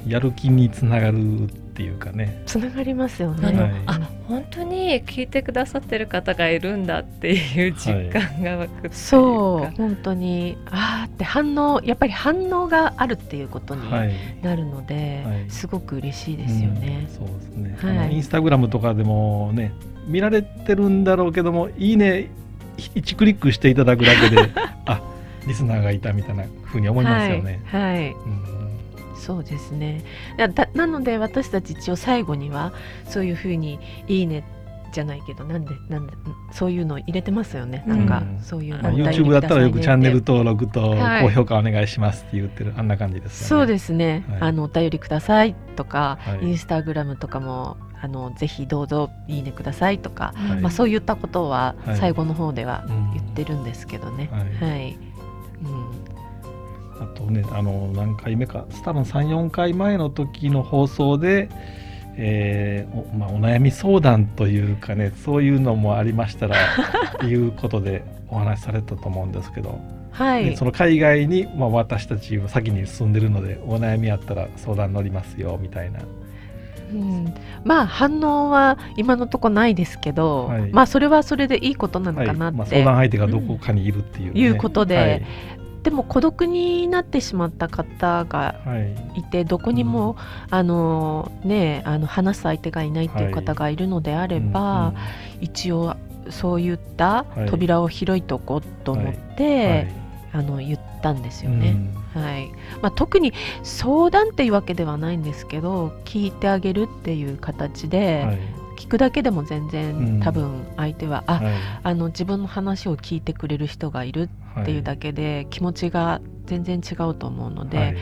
[0.07, 2.42] やる気につながるっていうかね。
[2.47, 10.57] つながりますよね、はい、あ本当に聞いてくださってる方がいるんだっていう実感が湧く、はい、そう本当に。
[10.70, 13.90] ああって反応やっぱり反応があるっていうことに
[14.42, 19.72] なるので、はい、すごく嬉しいですよね、うん、そうですね、はい、インスタグラムとかでもね
[20.07, 22.30] 見られてるんだろうけどもいいね
[22.77, 24.51] 1クリックしていただくだけで
[24.87, 25.01] あ
[25.47, 27.61] リスナーがいたみたいなふうに思いますよね。
[27.66, 28.11] はい、はい。
[28.11, 28.57] うん。
[29.16, 30.03] そうですね。
[30.74, 32.72] なので私たち一応最後には
[33.07, 34.45] そういうふうに「いいね」
[34.93, 36.12] じゃないけどなんでなんで
[36.53, 37.85] そういうの入れてますよね。
[37.87, 52.84] なんか、そういうの、YouTube だったらよくチャンネル登録と高評価お願いしますって言ってる、あんな感じです、ね、そうですね、はい、あのお便りくださいとか、はい、インスタグラムとかもあのぜひどうぞいいねくださいとか、はい、まあそういったことは最後の方では
[53.14, 54.28] 言ってるんですけどね。
[54.61, 54.97] はい、
[55.64, 56.07] うん。
[57.01, 61.49] あとねあの何回目か多分34回前の時の放送で、
[62.16, 69.78] えーおまあ、お悩み相談というかねそういうのもありましたらって いうことでお話しされたと思うんですけど、
[70.11, 76.01] はい、その海外に、まあ、私たちは先に進んでるのでお悩みあったら相談乗りますよみたいな。
[76.93, 77.34] うん、
[77.64, 82.53] まあ反応は今のところないですけど、はい、まあそれはそれでいいことなのかなって、はい。
[82.53, 85.22] まあ、相談相手がどこかにいるっていう、ね、いうことで、はい、
[85.82, 88.57] でも孤独になってしまった方が
[89.14, 89.22] い。
[89.22, 94.95] て、はい、どこにも、うん、あのね、あの話す相手がいないっていう方がいるのであれば、は
[95.41, 95.97] い、一応
[96.30, 99.89] そういった扉を開いておこうと思って、
[100.32, 101.77] あの言ったんですよね。
[102.15, 102.51] うん、はい。
[102.83, 103.33] まあ、特に
[103.63, 108.39] 相談っていうわけではないんですけど聞いてあげるっていう形で、
[108.77, 114.29] 聞くだけでも全然多分相手は、うん、あ、はい、あの自分の話を聞いてくれる人がいる
[114.61, 117.97] っていうだけで気持ちが全然違うと思うので、はい、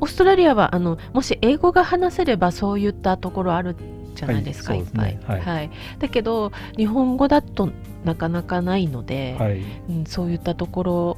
[0.00, 3.76] オーストラリアはあのもし英語が話せればそういったところある
[4.14, 7.68] じゃないですか、はい、いっぱい、はい、はい、だけど日本語だと
[8.04, 9.60] なかなかないので、はい。
[9.88, 11.16] うん、そういったところ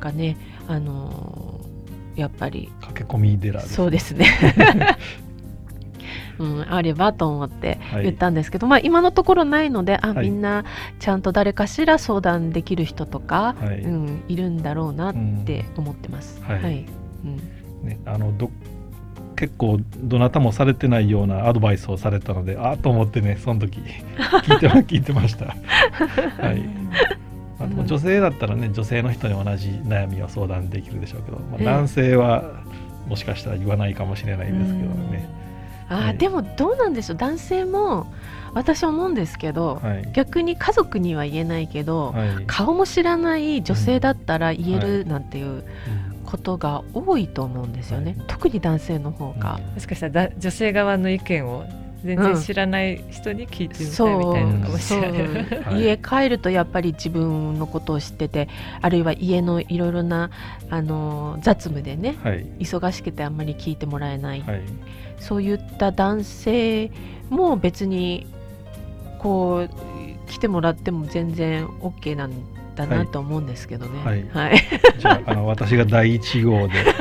[0.00, 0.36] がね
[0.68, 2.70] あのー、やっぱり。
[2.80, 4.26] 駆け込み寺、ね、そうですね。
[6.38, 10.64] うん、あればと思って言ったんですけど、はい、まあ、今のところないのであ、はい、みんな
[10.98, 16.42] ちゃんと誰かしら相談できる人とか、はい、うん、いるんだろうなって思ってます。
[16.42, 16.86] はい、
[17.24, 17.86] うん。
[17.86, 18.50] ね、あのど
[19.36, 25.46] 結構どなたもされてないようなアドバイスをされたのでああと思ってねその時聞いて聞いてました。
[26.40, 26.62] はい
[27.66, 32.62] まあ、女性だったらね女性の人に同じ悩みを相談できるでしょうけど、まあ、男性は
[33.08, 35.28] もしかしたら言わないかもしれないんですけどね。
[35.88, 37.16] あ、はい、でもどうなんでしょう。
[37.16, 38.12] 男性も
[38.54, 45.64] 私思うんですけど、はい、逆に家族には言えないけど、はい、顔も知らない女性だったら言えるなんていう
[46.24, 51.64] ことが多いと思うんですよね、特に男性の方が、もしかしたら女性側の意見を
[52.04, 55.74] 全然知らない人に聞いてみたいみたいなのかもしれない、う。
[55.76, 58.48] ん、 家帰るとやっぱり自分のことを知ってて
[58.80, 60.30] あるいは家のいろいろな
[60.68, 64.60] あの雑務でね、はい、忙しくてあんまり聞いてもらえない、はい、
[65.18, 66.90] そういった男性
[67.30, 68.26] も別に
[69.18, 72.32] こう来てもらっても全然 OK なん
[72.74, 74.02] だなと思うんですけどね。
[74.02, 74.28] はい。
[74.30, 74.58] はい、
[74.98, 76.74] じゃああの私が第一号で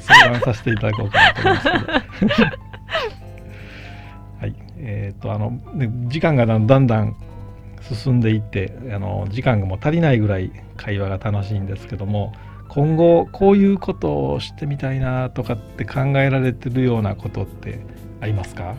[0.00, 2.67] 相談させていただこうかなと思いますけど。
[5.28, 7.16] とあの、ね、時間がだんだん
[7.94, 12.32] 進んでいってあの時間がもう足りないぐらい会話が楽しいんですけども
[12.68, 17.80] 今後こういうことをしてみたいなとかって考えられてるようなことって
[18.20, 18.76] ありますか？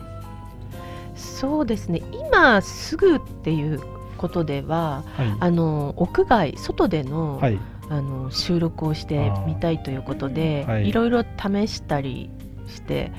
[1.16, 2.02] そうですね。
[2.12, 3.80] 今すぐっていう
[4.16, 12.30] ことでは、はい、あの屋外外でのはい、あの収録をしてみたいということで、はい、いろいろ試したり
[12.68, 13.10] して、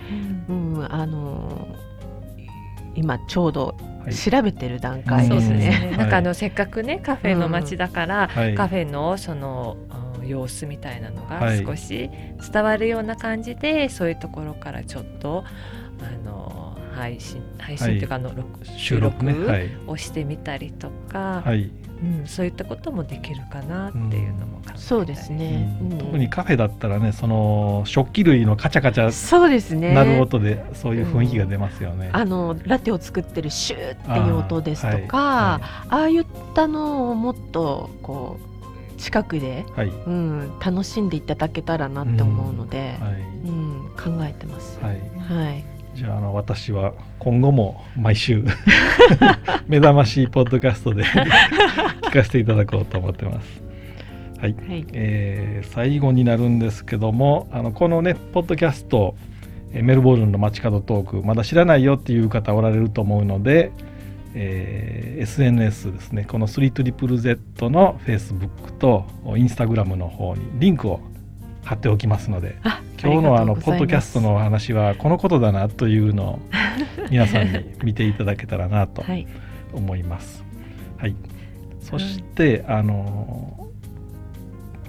[0.47, 1.67] うん、うん、あの
[2.95, 3.75] 今ちょうど
[4.09, 5.95] 調べてる段階ですね。
[5.97, 9.77] なんかあのせっかくねカフェの街だから、うん、カフェのその
[10.25, 12.09] 様子みたいなのが少し
[12.51, 15.43] 伝わるような感じで、はい、そういうところからちょっと
[15.99, 18.31] あの配信配信というかあの、
[18.77, 19.25] 収録
[19.87, 21.71] をしてみたりとか、はい、
[22.03, 29.93] うん、そういったこともできるかなっていうのも考えたい、うん、そうですね、うん、特にカフェだったらねその食器類のカチャカチャそうですね。
[29.93, 35.61] なる音でそういう雰囲気が出ますよね、あのラテを作ってるシューっていう音ですとかあはい。
[35.61, 38.51] はい、ああいったのをもっとこう
[39.01, 43.13] 近くで、はい、うん、楽しんでいただけたらなって思うので、はい、
[43.47, 44.79] うん、考えてます。
[44.79, 45.63] はい、はい。
[45.95, 48.45] じゃああの私は今後も毎週
[49.67, 51.03] 目覚ましいポッドキャストで
[52.11, 53.63] 聞かせていただこうと思ってます。
[54.37, 59.15] はい、はい、えー、最後になるんですけどもあのこのねポッドキャスト
[59.71, 63.71] メルボルンの街角トークまだ知らないよっていう方おられると思うので、
[64.33, 66.25] えー、SNS ですね。
[66.25, 70.99] この 3ZZZ の Facebook と Instagram の方にリンクを
[71.63, 72.57] 貼っておきますので
[73.01, 76.39] 今日のあのポッドキャストの話はこのことだなというのを
[77.09, 79.01] 皆さんに見ていただけたらなと
[79.71, 80.43] 思います。
[80.97, 81.15] はい、
[81.81, 83.69] そして、あの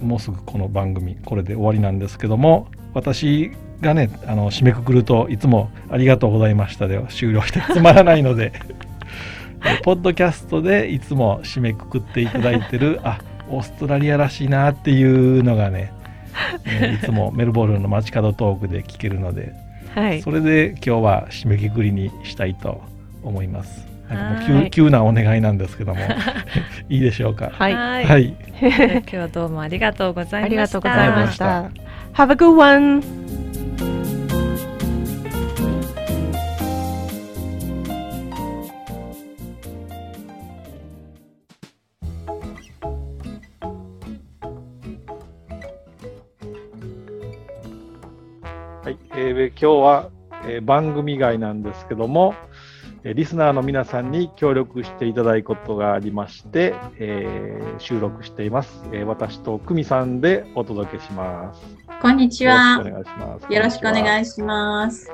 [0.01, 8.51] もうすぐこの番組これで終わりなんですけども私がねあの締めくくるといつも「ありがとうございました」で終了してつまらないので
[9.83, 13.19] ポッドキャストでいつも締めくくっていただいてるあ
[13.49, 15.93] オーストラリアらしいなっていうのがね
[16.65, 19.53] えいつもメルボルンの街角トークで聞けるので、
[19.93, 22.81] はい、それで今日は締めくくりにしたいと
[23.23, 23.92] 思います。
[24.09, 26.01] なんかもう急急なお願いなんですけども
[26.89, 27.49] いいでしょうか？
[27.53, 27.73] はい。
[28.05, 28.35] はい。
[28.61, 30.45] 今日はどうもありがとうございました。
[30.45, 31.63] ありがとうございました。
[32.13, 33.03] Have a good one.
[48.85, 50.09] えー、今日は、
[50.45, 52.52] えー、番組外なんですけども、え
[53.03, 58.81] リスナーの皆さんに協力していただくことがありまして、えー、収録しています。
[58.93, 61.61] えー、私と久美さんでお届けします。
[62.01, 62.77] こんにちは。
[62.77, 63.53] よろしくお願いします。
[63.53, 65.11] よろしくお願いします。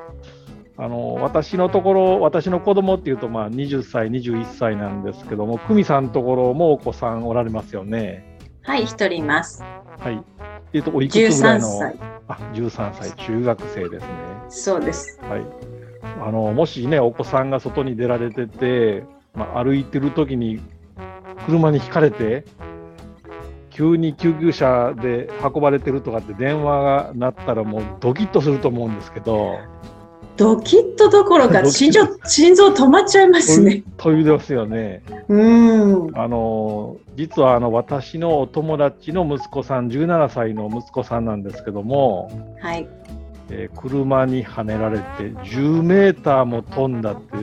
[0.77, 8.37] あの私のところ、私の子供っていうと、まあ、20歳、21歳なんですけども、久美さんのところもお子さんおられますよね。
[8.61, 9.63] はい、一人います。
[9.97, 10.23] はい。
[10.73, 11.67] えっと、おいくつぐらいの？
[12.27, 14.09] あ13歳、中学生ですね。
[14.47, 15.19] そうです。
[15.23, 15.78] はい。
[16.01, 20.59] あの、もしね、お子さんが外に出られてて、まあ、歩いてる時に
[21.45, 22.45] 車にひかれて、
[23.69, 29.57] 急に救急車で運ばれてるとかって電話が鳴ったらもうドキッとすると思うんですけど、
[30.35, 33.83] ドキッとどころか心臓心臓止まっちゃいますね。
[33.97, 35.01] というですよね。
[35.27, 36.17] うん。
[36.17, 42.31] あの実はあの私のお友達の息子さん17歳の息子さんなんですけども、
[42.61, 42.87] はい。
[43.51, 45.05] えー、車にはねられて
[45.45, 47.37] 10メーターも飛んだって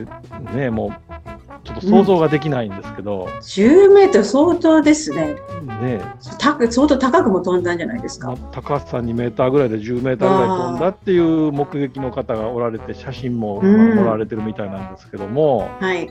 [0.55, 1.17] ねもう
[1.63, 5.35] ちょっと想像ができないんですけど、うん、10メートル相当ですね。
[5.81, 6.01] ね。
[6.29, 8.35] 相当高くも飛んだんじゃないですか。
[8.51, 16.09] 高さ2メーターぐらいで10メーターぐらい飛んだっていう目撃の方がおられて写真も撮られてるみたいなんですけども、はい、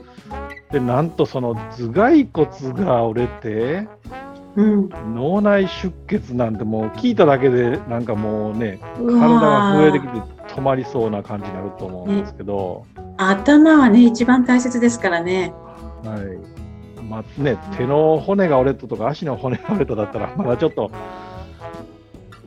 [0.71, 3.87] でなんとその頭蓋骨が折れて、
[4.57, 15.53] うん、脳内出血なんてもう聞いただけでなんかもうね体が震えてきて止まりそうな感じになると思うんですけど、ね、頭はね一番大切ですからね。
[16.03, 17.03] はい。
[17.03, 20.91] まあね、手の骨が折れたとか足の骨が折れただったらまだちょっと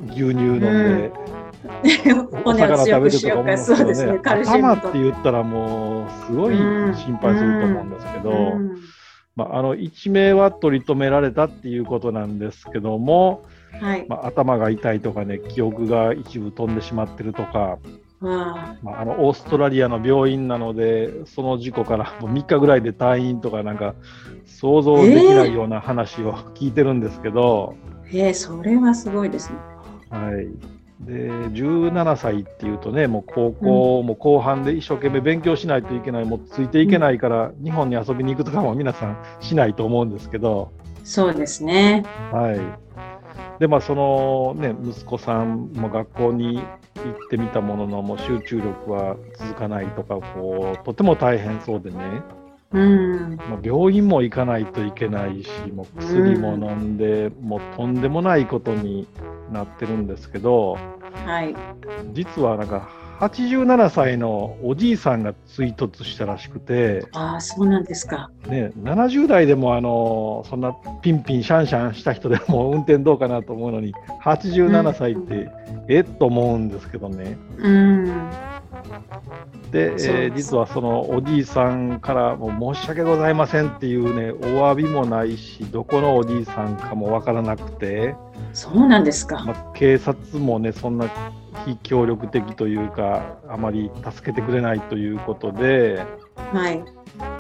[0.09, 2.41] 牛乳飲んで、うん。
[2.45, 4.21] お魚食べるとか思うんですけどね、ね。
[4.25, 8.81] 頭って言ったらもうすごい心配すると思うんですけど、うんうん、
[9.41, 13.47] まあ、あの一命は取り留められたっていうことなんですけども、
[13.81, 17.79] はい、まあ、頭が痛いとかね記憶が一部飛んでしまってるとか、
[18.21, 23.95] まあ、あのオーストラリアの病院なのでその事故からもう3日ぐらいで退院とかなんか
[24.45, 27.77] 想像できないような話を聞いてるんですけど、
[28.09, 29.57] えー、えー、それはすごいですね。
[30.11, 30.49] はい、
[31.01, 40.73] で17歳っていうとねもう高校も後半で一生懸命勉強しないといけない、うん、もうついていけないから、日本に遊びに行くとかも皆さんしないと思うんですけど。
[41.03, 42.05] そうですね。
[42.31, 42.91] はい。
[43.59, 46.65] でまあそのね息子さんも学校に行っ
[47.31, 52.23] てみたもののもう集中力は続かないとかこうとても大変そうでね、
[52.73, 53.37] うん。
[53.37, 59.07] まあ、病院も行かないといけないしもう薬も飲んで、うん、もうとんでもないことに
[59.53, 60.79] なってるんですけど、
[61.25, 61.55] はい、
[62.13, 62.89] 実はなんか
[63.21, 70.73] 87歳のおじいさんが追突したらしくてああそうなんですか、ね、70代でもあのそんな
[71.03, 75.51] ピンピンシャンシャンした人でも 運転どうかなと思うのに87歳って、うん、
[75.89, 77.37] えっと思うんですけどね。
[77.59, 78.50] うん
[79.71, 88.15] で、えー、実はそのおじいさんからも申し訳ございませんっていうねお詫びもないしどこのおじいさんかもわからなくて。
[88.53, 91.09] そうなんですか、まあ、警察もねそんな
[91.67, 96.05] 非協力的というかあまり助けてくれないということで、
[96.53, 96.83] はい、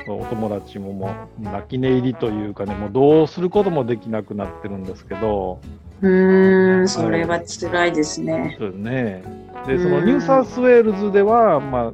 [0.08, 5.60] お友達ももう泣き寝入りというかねもうどうすることもできなくなってるんですけど。
[6.02, 8.56] うんそれは辛いですね。
[8.58, 11.92] そうですねでそのニューサウスウェールズでは、ま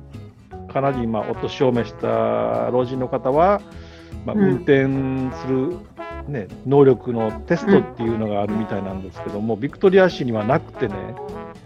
[0.69, 3.61] あ、かなり今お年を召した老人の方は、
[4.25, 4.87] まあ、運転
[5.43, 5.77] する、
[6.29, 10.95] ね、能力のテストっていうのがあるみたいなんですけども、ビクトリア州にはなくてね、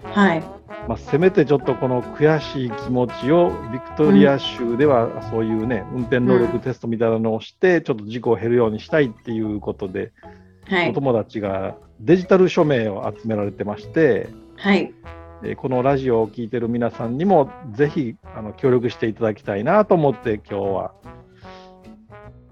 [0.05, 0.41] はい。
[0.89, 10.13] まあ、せめてちょっとこの悔しい気持ちをビクトリア州ではそういうね、運転能力テストみたいなのをして、ちょっと事故を減るようにしたいっていうことで、
[10.67, 14.93] はい、お友達がデジタル署名を集められてまして、はい、
[15.57, 20.95] このラジオを聴いてる皆さんにもぜひあの協力していただきたいなと思って今日は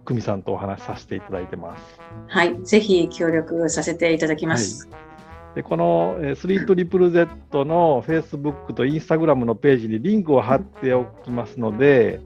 [0.07, 2.01] 久美さんとお話しさせていただいてます。
[2.29, 4.89] はい、ぜひ協力させていただきます。
[4.89, 5.09] はい
[5.55, 12.21] でこの 3ZZZ の Facebook と Instagram のページにリンクを貼っておきますので、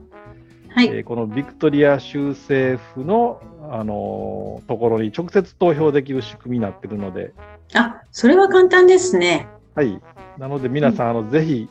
[0.69, 3.41] はいえー、このビクトリア州政府の、
[3.71, 7.33] あのー、ところに直接投票できる仕組みになっているので。
[7.73, 9.47] あそれは簡単ですね。
[9.75, 9.99] はい。
[10.37, 11.69] なので皆さん、あのぜひ、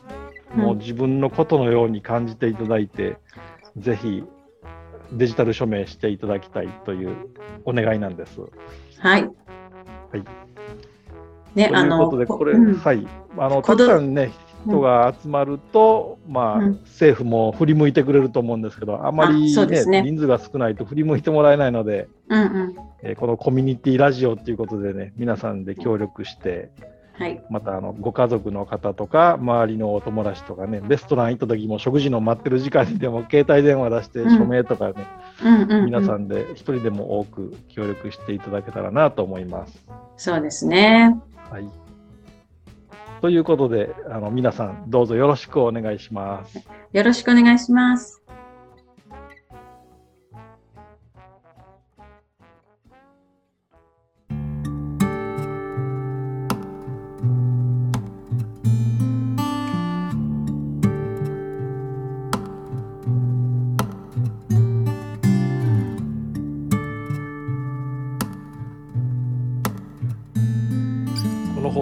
[0.55, 3.17] もう自分のことのように感じていただいて、
[3.75, 4.23] うん、ぜひ
[5.13, 7.15] デジタル署名していただきたいという
[7.65, 8.39] お願いなんです。
[8.99, 9.23] はい。
[9.23, 9.29] は
[10.17, 10.23] い。
[11.55, 13.07] ね、ということで、これ、うん、はい。
[13.37, 14.31] あの、たくさんね、
[14.65, 26.71] 人が集まると、うん、まあ、うん、政府も振り向いてくれると思うんですけど、あまりね、ね人数が少ないと振り向いてもらえないので、うんうん、えー、このコミュニティラジオっていうことでね、皆さんで協力して、
[27.13, 35.05] はい、またあのご家族の方とか周りのお友達とかねレストラン行った時も食事の待ってる時間にでも携帯電話出して署名とかね、
[35.85, 39.85] 皆さんで一人でも多く協力していただけたらなと思います。
[40.17, 41.19] そうですね。
[41.51, 41.69] はい。
[43.21, 46.57] ということであの皆さんどうぞよろしくお願いします。
[46.93, 48.22] よろしくお願いします。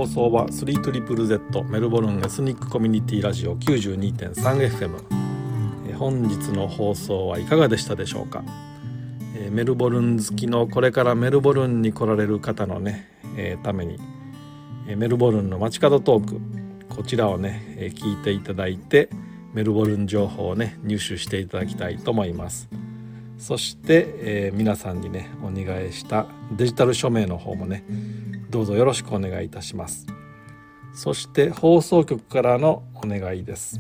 [0.02, 8.44] 放送は 3ZZZ メルボルンエスニックコミュニティラジオ 92.3FM 本日の放送はいかがでしたでしょうか？
[9.52, 14.00] メルボルン好きのこれからメルボルンに来られる方のね、えために
[14.88, 16.42] メルボルンの街角トーク
[16.90, 19.08] こちらをね聞いていただいて
[19.54, 22.68] メルボルン情報をね入手していただきたいと思います。
[23.38, 27.84] そして、えー、皆さんにねお願いしたデジタル署名の方もね
[28.52, 30.06] どうぞよろしくお願いいたします。
[30.94, 33.80] そして放送局からのお願いです。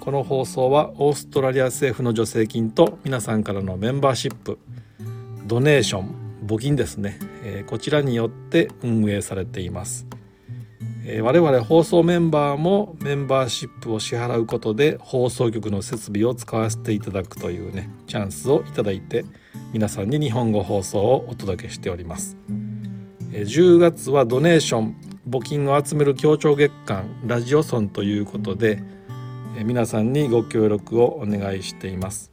[0.00, 4.58] この放送はオーストラリア政府の助成金と皆さんからのメンバーシップ
[5.46, 6.14] ドネーション
[6.44, 7.18] 募金ですね。
[7.66, 10.06] こちらによって運営されています。
[11.22, 19.26] 我々放送メンバーもメンバーシップを支払うことで放送局の設備を使わせていただくというねチャンスをいただいて
[19.74, 22.36] 皆さんに日本語放送をお届けしております。
[23.34, 24.96] 10月はドネーション
[25.28, 28.80] 募金を集める協調月間ラジオソンということで
[29.64, 32.30] 皆さんにご協力をお願いしています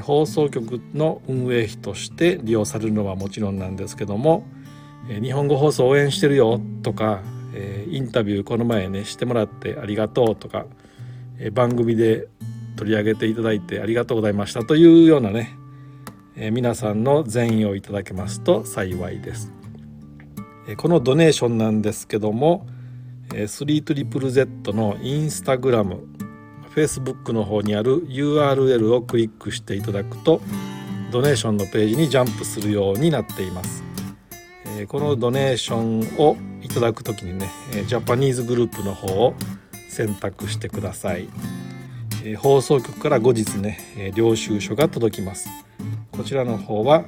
[0.00, 4.46] 放送局の運営費として利用されるのはもちろんなんですけども
[5.06, 7.20] 日本語放送応援してるよとか
[7.90, 10.64] インタビューこの前ねしてもらってありがとうとか
[11.52, 12.28] 番組で
[12.76, 15.58] 取り上げていただいてありがとうございましたというようなね
[16.36, 19.63] 皆さんの善意をいただけますと幸いです。
[20.76, 22.66] このドネーションなんですけども
[23.28, 26.06] 3ZZZ のインスタグラム
[26.74, 30.40] Facebook の方にある URL をクリックしていただくと
[31.12, 33.84] ドネーションのページにジャンプするようになっています。
[34.88, 37.48] このドネーションをいただく時にね
[37.86, 39.34] ジャパニーズグループの方を
[39.88, 41.28] 選択してください。
[42.38, 45.48] 放送局から後日ね領収書が届きます。
[46.10, 47.04] こちらの方は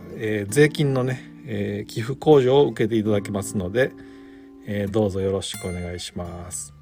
[0.49, 3.93] 税金のねえー、寄付控除を受けていただけますので、
[4.67, 6.75] えー、どうぞよろしくお願いします。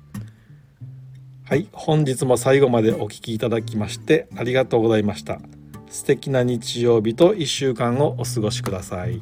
[1.44, 5.40] はい、本日も最後までお聴きいただきましてありがとうございました。
[5.90, 9.20] 素敵な日曜日と1週間をお過ごしください。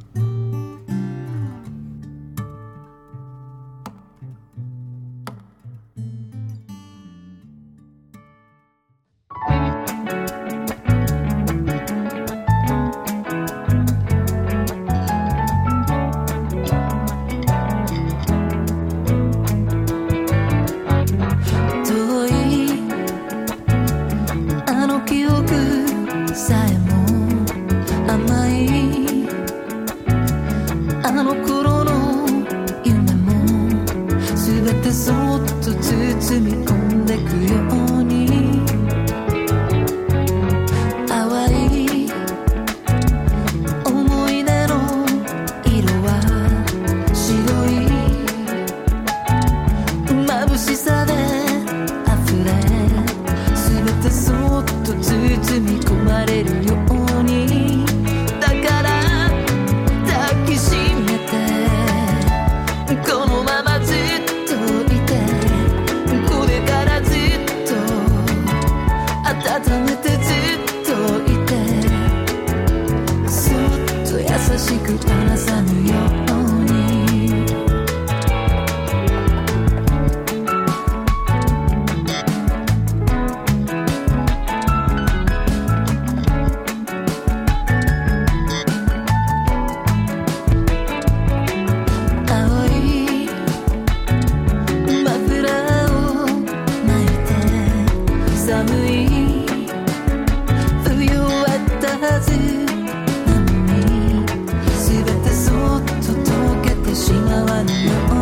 [107.33, 107.73] 離さぬ
[108.17, 108.22] よ